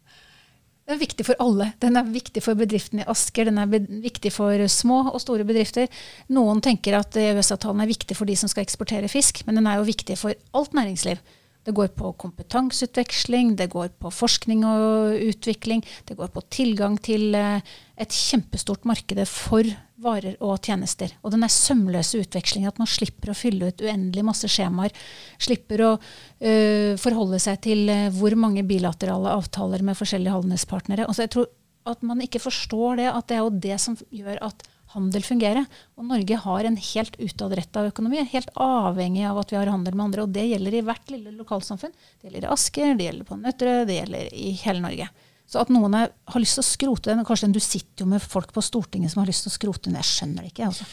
Den 0.91 0.97
er 0.97 1.05
viktig 1.07 1.23
for 1.29 1.39
alle. 1.39 1.69
Den 1.79 1.95
er 1.95 2.09
viktig 2.11 2.41
for 2.43 2.59
bedriftene 2.59 3.05
i 3.05 3.11
Asker. 3.13 3.47
Den 3.47 3.61
er 3.63 3.69
viktig 4.03 4.33
for 4.35 4.65
små 4.67 5.05
og 5.13 5.21
store 5.23 5.45
bedrifter. 5.47 5.87
Noen 6.35 6.59
tenker 6.67 6.97
at 6.99 7.15
EØS-avtalen 7.15 7.85
er 7.85 7.91
viktig 7.93 8.17
for 8.19 8.27
de 8.27 8.35
som 8.35 8.51
skal 8.51 8.65
eksportere 8.67 9.07
fisk, 9.07 9.45
men 9.47 9.61
den 9.61 9.69
er 9.71 9.79
jo 9.79 9.87
viktig 9.87 10.17
for 10.19 10.35
alt 10.35 10.75
næringsliv. 10.75 11.23
Det 11.71 11.77
går 11.77 11.93
på 11.95 12.09
kompetanseutveksling, 12.19 13.53
det 13.55 13.69
går 13.71 13.93
på 14.03 14.11
forskning 14.11 14.65
og 14.67 15.13
utvikling, 15.23 15.85
det 16.09 16.17
går 16.19 16.33
på 16.35 16.43
tilgang 16.51 16.97
til 16.99 17.37
eh, 17.39 17.63
et 17.95 18.11
kjempestort 18.11 18.83
marked 18.91 19.21
for 19.31 19.69
varer 20.03 20.35
og 20.43 20.59
tjenester. 20.67 21.13
Og 21.23 21.31
den 21.31 21.47
er 21.47 21.53
sømløse 21.55 22.25
utvekslingen, 22.25 22.73
at 22.73 22.81
man 22.83 22.91
slipper 22.91 23.31
å 23.31 23.37
fylle 23.39 23.71
ut 23.71 23.85
uendelig 23.87 24.27
masse 24.27 24.51
skjemaer. 24.51 24.97
Slipper 25.39 25.85
å 25.85 25.93
uh, 26.01 26.99
forholde 26.99 27.39
seg 27.45 27.61
til 27.69 27.85
uh, 27.93 28.09
hvor 28.17 28.35
mange 28.41 28.65
bilaterale 28.67 29.37
avtaler 29.37 29.85
med 29.87 29.99
forskjellige 30.01 30.41
handelspartnere. 30.41 31.07
Altså 31.07 31.29
jeg 31.29 31.35
tror 31.37 31.51
at 31.93 32.03
man 32.07 32.25
ikke 32.25 32.43
forstår 32.43 32.99
det, 32.99 33.11
at 33.13 33.29
det 33.31 33.39
er 33.39 33.45
jo 33.45 33.59
det 33.69 33.79
som 33.85 33.99
gjør 34.11 34.41
at 34.51 34.67
handel 34.95 35.25
fungerer. 35.25 35.67
Og 35.99 36.07
Norge 36.09 36.39
har 36.45 36.67
en 36.67 36.79
helt 36.81 37.17
utadretta 37.21 37.87
økonomi, 37.89 38.23
helt 38.33 38.53
avhengig 38.61 39.25
av 39.29 39.41
at 39.43 39.55
vi 39.55 39.59
har 39.61 39.73
handel 39.73 39.97
med 39.97 40.09
andre. 40.09 40.27
Og 40.27 40.35
det 40.35 40.47
gjelder 40.51 40.79
i 40.79 40.85
hvert 40.87 41.13
lille 41.13 41.35
lokalsamfunn. 41.39 41.95
Det 41.95 42.29
gjelder 42.29 42.47
i 42.47 42.53
Asker, 42.55 42.95
det 42.99 43.09
gjelder 43.09 43.29
på 43.29 43.41
Nøtterøy, 43.41 43.83
det 43.89 43.99
gjelder 44.01 44.33
i 44.35 44.55
hele 44.65 44.85
Norge. 44.85 45.11
Så 45.51 45.59
at 45.59 45.73
noen 45.75 45.97
er, 45.99 46.13
har 46.31 46.43
lyst 46.43 46.61
til 46.61 46.63
å 46.63 46.69
skrote 46.69 47.11
den, 47.11 47.25
kanskje 47.27 47.51
Du 47.51 47.59
sitter 47.63 48.05
jo 48.05 48.11
med 48.13 48.23
folk 48.23 48.53
på 48.55 48.63
Stortinget 48.63 49.11
som 49.11 49.25
har 49.25 49.31
lyst 49.31 49.47
til 49.47 49.51
å 49.51 49.57
skrote 49.57 49.89
den, 49.89 49.99
jeg 49.99 50.11
skjønner 50.11 50.47
det 50.47 50.53
ikke. 50.53 50.69
altså. 50.71 50.87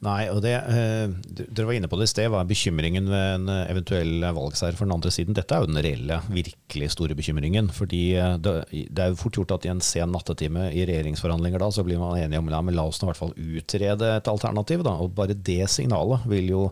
Nei, 0.00 0.30
og 0.32 0.38
det, 0.40 0.54
uh, 0.64 1.12
Dere 1.28 1.66
var 1.68 1.76
inne 1.76 1.88
på 1.92 1.98
det 2.00 2.06
i 2.08 2.10
sted. 2.14 2.30
Hva 2.32 2.40
er 2.40 2.48
bekymringen 2.48 3.10
ved 3.10 3.34
en 3.34 3.50
eventuell 3.66 4.24
valgseier 4.32 4.78
for 4.78 4.88
den 4.88 4.94
andre 4.94 5.12
siden? 5.12 5.36
Dette 5.36 5.52
er 5.52 5.60
jo 5.60 5.68
den 5.68 5.80
reelle, 5.84 6.22
virkelig 6.32 6.88
store 6.94 7.16
bekymringen. 7.18 7.68
fordi 7.76 8.00
eh, 8.16 8.38
det, 8.40 8.54
det, 8.72 9.02
er 9.02 9.12
jo 9.12 9.18
fort 9.20 9.36
gjort 9.36 9.52
at 9.58 9.66
i 9.68 9.72
en 9.74 9.82
sen 9.84 10.08
nattetime 10.14 10.70
i 10.72 10.86
regjeringsforhandlinger 10.88 11.60
da, 11.60 11.68
så 11.74 11.84
blir 11.84 12.00
man 12.00 12.16
enige 12.16 12.40
om 12.40 12.48
ja, 12.48 12.62
men 12.64 12.78
la 12.78 12.86
oss 12.88 13.02
nå 13.02 13.08
i 13.08 13.10
hvert 13.10 13.20
fall 13.20 13.36
utrede 13.36 14.10
et 14.16 14.32
alternativ. 14.32 14.86
da, 14.88 14.96
og 15.04 15.12
Bare 15.20 15.36
det 15.36 15.68
signalet 15.68 16.24
vil 16.32 16.48
jo 16.48 16.64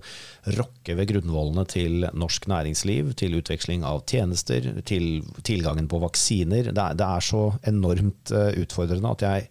rokke 0.56 0.96
ved 0.96 1.12
grunnvollene 1.12 1.68
til 1.68 2.08
norsk 2.16 2.48
næringsliv, 2.48 3.12
til 3.20 3.36
utveksling 3.42 3.84
av 3.84 4.06
tjenester, 4.08 4.72
til 4.88 5.20
tilgangen 5.44 5.90
på 5.92 6.00
vaksiner. 6.00 6.72
Det 6.72 6.80
er, 6.80 6.96
det 6.96 7.12
er 7.12 7.28
så 7.28 7.50
enormt 7.68 8.32
utfordrende 8.32 9.16
at 9.18 9.28
jeg 9.28 9.50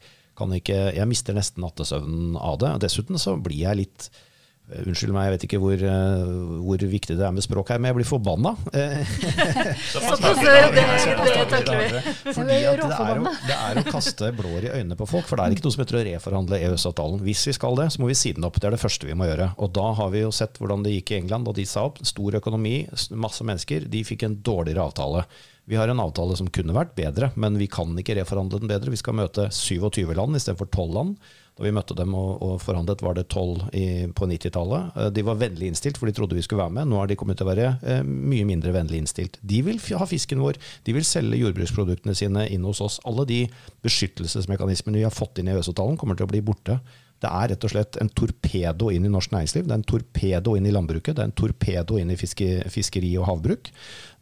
ikke, 0.58 0.80
jeg 0.96 1.10
mister 1.10 1.36
nesten 1.38 1.66
nattesøvnen 1.66 2.38
av 2.40 2.58
det. 2.62 2.74
Dessuten 2.86 3.20
så 3.22 3.36
blir 3.42 3.64
jeg 3.66 3.80
litt 3.82 4.08
eh, 4.70 4.84
Unnskyld 4.84 5.14
meg, 5.16 5.28
jeg 5.28 5.34
vet 5.34 5.46
ikke 5.48 5.60
hvor, 5.64 5.82
uh, 5.82 6.60
hvor, 6.62 6.84
viktig 6.92 7.16
det 7.18 7.26
er 7.26 7.34
med 7.34 7.46
språk 7.46 7.72
her, 7.72 7.82
men 7.82 7.90
jeg 7.90 7.98
blir 7.98 8.10
forbanna. 8.10 8.52
Såpass, 9.94 10.42
det, 10.44 10.54
det 10.76 11.48
takler 11.54 11.82
vi. 11.82 12.14
Fordi 12.38 12.60
det 12.60 12.60
er, 12.68 12.84
å, 12.86 13.34
det 13.48 13.58
er 13.58 13.82
å 13.82 13.86
kaste 13.88 14.32
blår 14.38 14.68
i 14.68 14.74
øynene 14.76 15.00
på 15.00 15.10
folk. 15.10 15.26
For 15.30 15.40
det 15.40 15.48
er 15.48 15.58
ikke 15.58 15.68
noe 15.68 15.78
som 15.78 15.86
heter 15.86 16.02
å 16.02 16.06
reforhandle 16.12 16.62
EØS-avtalen. 16.68 17.24
Hvis 17.26 17.48
vi 17.50 17.58
skal 17.58 17.80
det, 17.80 17.90
så 17.96 18.04
må 18.04 18.12
vi 18.12 18.20
si 18.20 18.36
den 18.38 18.48
opp. 18.48 18.62
Det 18.62 18.70
er 18.70 18.78
det 18.78 18.84
første 18.84 19.10
vi 19.10 19.18
må 19.18 19.30
gjøre. 19.30 19.52
Og 19.64 19.74
da 19.80 19.90
har 20.02 20.14
vi 20.14 20.26
jo 20.26 20.34
sett 20.36 20.62
hvordan 20.62 20.86
det 20.86 20.98
gikk 21.00 21.16
i 21.16 21.22
England 21.24 21.50
da 21.50 21.58
de 21.58 21.68
sa 21.68 21.88
opp. 21.90 22.04
Stor 22.06 22.42
økonomi, 22.42 22.82
masse 23.16 23.48
mennesker. 23.48 23.88
De 23.90 24.04
fikk 24.08 24.28
en 24.28 24.42
dårligere 24.44 24.90
avtale. 24.92 25.28
Vi 25.68 25.76
har 25.76 25.92
en 25.92 26.00
avtale 26.00 26.38
som 26.40 26.48
kunne 26.48 26.76
vært 26.76 26.94
bedre, 26.96 27.28
men 27.36 27.58
vi 27.60 27.68
kan 27.68 27.92
ikke 28.00 28.16
reforhandle 28.16 28.62
den 28.62 28.70
bedre. 28.72 28.94
Vi 28.94 29.00
skal 29.02 29.18
møte 29.20 29.50
27 29.52 30.14
land 30.16 30.40
istedenfor 30.40 30.70
12 30.72 30.94
land. 30.96 31.18
Da 31.58 31.66
vi 31.66 31.74
møtte 31.74 31.96
dem 31.98 32.14
og, 32.16 32.38
og 32.46 32.62
forhandlet, 32.62 33.02
var 33.04 33.18
det 33.18 33.26
12 33.34 33.66
i, 33.76 33.86
på 34.16 34.30
90-tallet. 34.30 34.94
Eh, 34.96 35.10
de 35.12 35.26
var 35.28 35.42
vennlig 35.42 35.72
innstilt, 35.72 36.00
for 36.00 36.08
de 36.08 36.14
trodde 36.16 36.38
vi 36.38 36.46
skulle 36.46 36.62
være 36.62 36.76
med. 36.78 36.88
Nå 36.88 37.02
har 37.02 37.10
de 37.10 37.18
kommet 37.20 37.40
til 37.42 37.48
å 37.48 37.50
være 37.50 37.72
eh, 37.82 38.00
mye 38.06 38.46
mindre 38.48 38.72
vennlig 38.78 39.02
innstilt. 39.02 39.36
De 39.42 39.60
vil 39.66 39.82
ha 40.00 40.08
fisken 40.08 40.40
vår, 40.46 40.62
de 40.88 40.96
vil 40.96 41.08
selge 41.10 41.42
jordbruksproduktene 41.42 42.16
sine 42.16 42.48
inn 42.54 42.70
hos 42.70 42.80
oss. 42.86 43.02
Alle 43.10 43.28
de 43.28 43.42
beskyttelsesmekanismene 43.84 45.02
vi 45.02 45.08
har 45.10 45.18
fått 45.18 45.42
inn 45.42 45.52
i 45.52 45.58
EØS-avtalen, 45.58 46.00
kommer 46.00 46.16
til 46.16 46.30
å 46.30 46.32
bli 46.32 46.46
borte. 46.46 46.80
Det 47.18 47.28
er 47.34 47.52
rett 47.52 47.66
og 47.66 47.74
slett 47.74 47.98
en 48.00 48.14
torpedo 48.14 48.94
inn 48.94 49.10
i 49.10 49.12
norsk 49.12 49.34
næringsliv. 49.34 49.68
Det 49.68 49.74
er 49.74 49.82
en 49.82 49.90
torpedo 49.92 50.56
inn 50.56 50.70
i 50.70 50.76
landbruket. 50.78 51.18
Det 51.18 51.26
er 51.26 51.32
en 51.32 51.40
torpedo 51.44 51.98
inn 52.00 52.14
i 52.14 52.20
fiske, 52.22 52.62
fiskeri 52.72 53.18
og 53.18 53.28
havbruk. 53.34 53.74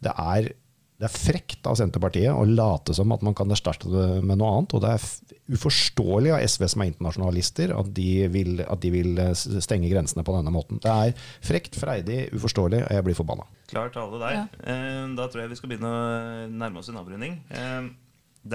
Det 0.02 0.14
er 0.16 0.54
det 0.96 1.04
er 1.04 1.12
frekt 1.12 1.66
av 1.68 1.76
Senterpartiet 1.76 2.32
å 2.32 2.44
late 2.48 2.94
som 2.96 3.10
at 3.12 3.24
man 3.24 3.34
kan 3.36 3.50
erstatte 3.52 3.90
det 3.92 4.04
med 4.24 4.38
noe 4.40 4.54
annet. 4.54 4.72
Og 4.76 4.80
det 4.80 4.94
er 4.94 5.34
uforståelig 5.58 6.32
av 6.32 6.44
SV 6.48 6.64
som 6.72 6.82
er 6.82 6.88
internasjonalister, 6.88 7.74
at 7.76 7.90
de, 7.98 8.08
vil, 8.32 8.62
at 8.64 8.80
de 8.80 8.92
vil 8.94 9.20
eh, 9.20 9.34
stenge 9.36 9.90
grensene 9.92 10.24
på 10.24 10.36
denne 10.38 10.54
måten. 10.54 10.80
Det 10.80 10.92
er 10.92 11.28
frekt, 11.44 11.76
freidig, 11.76 12.30
uforståelig, 12.38 12.80
og 12.86 12.96
jeg 12.96 13.06
blir 13.10 13.18
forbanna. 13.18 13.44
Klar 13.68 13.92
tale 13.92 14.22
der. 14.22 14.38
Ja. 14.38 14.46
Eh, 14.72 15.02
da 15.18 15.28
tror 15.28 15.44
jeg 15.44 15.52
vi 15.52 15.60
skal 15.60 15.74
begynne 15.74 15.92
å 15.92 16.48
nærme 16.64 16.80
oss 16.80 16.88
en 16.92 17.00
avrunding. 17.02 17.42
Eh, 17.52 17.92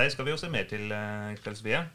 deg 0.02 0.10
skal 0.14 0.26
vi 0.26 0.34
jo 0.34 0.42
se 0.42 0.50
mer 0.50 0.66
til, 0.72 0.90
Kveldsvie. 1.44 1.86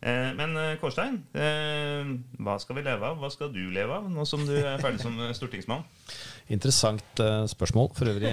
Men 0.00 0.52
Kårstein, 0.78 1.16
hva 1.32 2.56
skal 2.62 2.76
vi 2.76 2.82
leve 2.84 3.08
av? 3.08 3.16
Hva 3.18 3.30
skal 3.32 3.48
du 3.50 3.70
leve 3.72 3.96
av 3.96 4.10
nå 4.12 4.26
som 4.28 4.44
du 4.46 4.52
er 4.54 4.78
ferdig 4.82 5.00
som 5.02 5.16
stortingsmann? 5.34 5.82
Interessant 6.52 7.22
spørsmål. 7.50 7.88
For 7.96 8.12
øvrig 8.12 8.30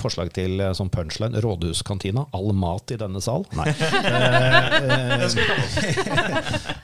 forslag 0.00 0.32
til 0.34 0.64
som 0.74 0.90
punchline 0.90 1.38
Rådhuskantina. 1.44 2.24
All 2.34 2.50
mat 2.56 2.90
i 2.96 2.98
denne 2.98 3.20
sal? 3.22 3.44
Nei. 3.54 3.68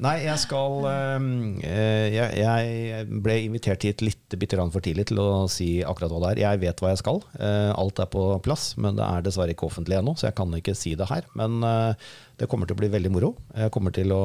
Nei, 0.00 0.14
jeg 0.24 0.38
skal 0.42 0.86
jeg, 1.60 2.30
jeg, 2.40 3.04
ble 3.24 3.36
invitert 3.46 3.84
hit 3.86 4.04
litt 4.04 4.38
bitte 4.40 4.58
grann 4.58 4.72
for 4.72 4.84
tidlig 4.84 5.08
til 5.10 5.20
å 5.22 5.28
si 5.50 5.80
akkurat 5.86 6.12
hva 6.12 6.22
det 6.24 6.32
er. 6.32 6.42
Jeg 6.46 6.62
vet 6.64 6.82
hva 6.82 6.94
jeg 6.94 7.02
skal. 7.02 7.22
Alt 7.40 8.02
er 8.02 8.10
på 8.12 8.24
plass, 8.44 8.72
men 8.80 8.98
det 8.98 9.06
er 9.06 9.26
dessverre 9.26 9.54
ikke 9.54 9.68
offentlig 9.68 10.00
ennå, 10.00 10.16
så 10.18 10.28
jeg 10.28 10.38
kan 10.40 10.56
ikke 10.56 10.76
si 10.78 10.96
det 10.98 11.08
her. 11.10 11.28
Men 11.38 11.60
det 12.40 12.48
kommer 12.48 12.64
til 12.64 12.72
å 12.72 12.80
bli 12.80 12.88
veldig 12.88 13.10
moro. 13.12 13.34
Jeg 13.52 13.72
kommer 13.74 13.92
til 13.92 14.12
å 14.16 14.20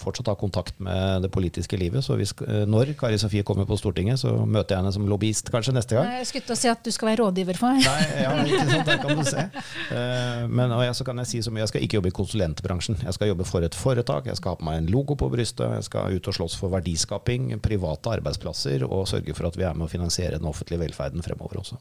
fortsatt 0.00 0.30
ha 0.30 0.34
kontakt 0.38 0.78
med 0.80 1.26
det 1.26 1.28
politiske 1.32 1.76
livet. 1.76 2.00
Så 2.06 2.16
skal, 2.24 2.48
eh, 2.48 2.64
når 2.64 2.94
Kari 2.96 3.18
Sofie 3.20 3.44
kommer 3.44 3.66
på 3.68 3.76
Stortinget, 3.76 4.18
så 4.22 4.32
møter 4.46 4.74
jeg 4.74 4.80
henne 4.80 4.92
som 4.92 5.04
lobbyist 5.06 5.50
kanskje 5.52 5.74
neste 5.76 5.98
gang. 5.98 6.08
Jeg 6.08 6.26
skulle 6.30 6.46
til 6.48 6.56
å 6.56 6.60
si 6.62 6.68
at 6.72 6.82
du 6.82 6.90
skal 6.90 7.08
være 7.10 7.20
rådgiver 7.20 7.58
for 7.58 7.68
meg. 7.68 7.84
Nei, 7.84 8.22
ja, 8.22 8.32
ikke 8.44 8.70
sant, 8.70 8.86
det 8.86 9.00
kan 9.00 9.16
du 9.16 9.24
se. 9.24 9.48
Eh, 9.92 10.46
men 10.48 10.70
jeg, 10.70 10.94
så 10.96 11.04
kan 11.04 11.18
jeg 11.18 11.26
si 11.26 11.38
så 11.42 11.50
mye. 11.52 11.60
Jeg 11.60 11.68
skal 11.68 11.82
ikke 11.84 11.96
jobbe 11.98 12.08
i 12.08 12.14
konsulentbransjen. 12.16 12.96
Jeg 13.04 13.12
skal 13.12 13.28
jobbe 13.28 13.44
for 13.44 13.60
et 13.60 13.74
foretak. 13.74 14.01
Jeg 14.02 14.38
skal 14.38 14.54
ha 14.54 14.60
på 14.60 14.66
meg 14.66 14.80
en 14.80 14.90
logo 14.92 15.16
på 15.18 15.28
brystet. 15.32 15.66
Jeg 15.78 15.88
skal 15.88 16.16
ut 16.16 16.28
og 16.28 16.36
slåss 16.36 16.56
for 16.60 16.72
verdiskaping, 16.72 17.52
private 17.62 18.16
arbeidsplasser 18.18 18.86
og 18.88 19.06
sørge 19.10 19.34
for 19.38 19.48
at 19.48 19.58
vi 19.58 19.66
er 19.68 19.76
med 19.76 19.86
å 19.86 19.92
finansiere 19.92 20.40
den 20.40 20.48
offentlige 20.50 20.82
velferden 20.82 21.24
fremover 21.24 21.62
også. 21.62 21.78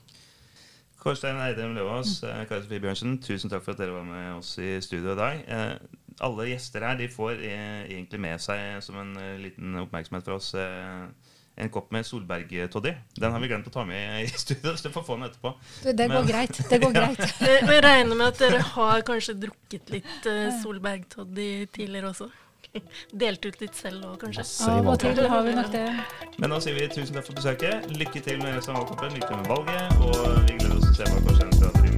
Kårstein 1.02 1.40
Eidem 1.42 1.74
Løvaas, 1.74 2.20
eh, 2.24 2.44
Kari 2.46 2.62
Sofie 2.62 2.82
Bjørnsen, 2.84 3.16
tusen 3.26 3.50
takk 3.50 3.64
for 3.66 3.74
at 3.74 3.82
dere 3.82 3.96
var 3.96 4.06
med 4.06 4.36
oss 4.36 4.54
i 4.62 4.76
studio 4.86 5.16
i 5.16 5.18
dag. 5.18 5.40
Eh, 5.50 5.74
alle 6.22 6.46
gjester 6.52 6.86
her 6.86 7.00
de 7.00 7.08
får 7.10 7.42
eh, 7.42 7.88
egentlig 7.90 8.20
med 8.22 8.44
seg 8.44 8.84
som 8.86 9.00
en 9.02 9.16
liten 9.42 9.80
oppmerksomhet 9.82 10.28
fra 10.28 10.38
oss 10.38 10.52
en 11.62 11.70
kopp 11.74 11.92
med 11.94 12.06
Solberg-toddy. 12.08 12.94
Den 13.22 13.36
har 13.36 13.44
vi 13.44 13.50
glemt 13.52 13.68
å 13.70 13.74
ta 13.74 13.86
med 13.86 14.26
i 14.26 14.28
studio, 14.34 14.74
så 14.76 14.88
du 14.90 14.94
får 14.96 15.06
få 15.08 15.18
den 15.20 15.28
etterpå. 15.30 15.54
Det, 15.84 15.96
det 16.00 16.08
går 16.12 16.30
greit. 16.30 16.62
det 16.70 16.80
går 16.82 16.96
greit. 17.00 17.26
Jeg 17.46 17.84
regner 17.86 18.16
med 18.16 18.28
at 18.32 18.42
dere 18.42 18.62
har 18.74 19.06
kanskje 19.08 19.38
drukket 19.48 19.94
litt 19.94 20.32
Solberg-toddy 20.62 21.52
tidligere 21.74 22.14
også? 22.16 22.32
Delt 23.12 23.46
ut 23.46 23.58
litt 23.60 23.76
selv 23.76 24.06
òg, 24.08 24.18
kanskje. 24.22 24.46
Av 24.72 24.88
og 24.88 25.00
til 25.02 25.20
har 25.28 25.44
vi 25.44 25.56
nok 25.58 25.72
det. 25.74 25.86
Men 26.40 26.56
da 26.56 26.62
sier 26.64 26.78
vi 26.78 26.88
tusen 26.94 27.18
takk 27.18 27.28
for 27.28 27.42
besøket. 27.42 27.90
Lykke 27.92 28.24
til 28.24 28.40
med 28.44 28.56
resten 28.58 28.78
av 28.78 28.86
valgkampen, 28.86 29.18
lykke 29.20 29.32
til 29.34 29.42
med 29.44 29.52
valget, 29.52 29.98
og 30.00 30.46
vi 30.48 30.60
gleder 30.62 30.78
oss 30.80 30.88
til 30.88 30.94
å 30.94 31.00
se 31.02 31.12
hva 31.12 31.40
som 31.42 31.58
skjer. 31.60 31.91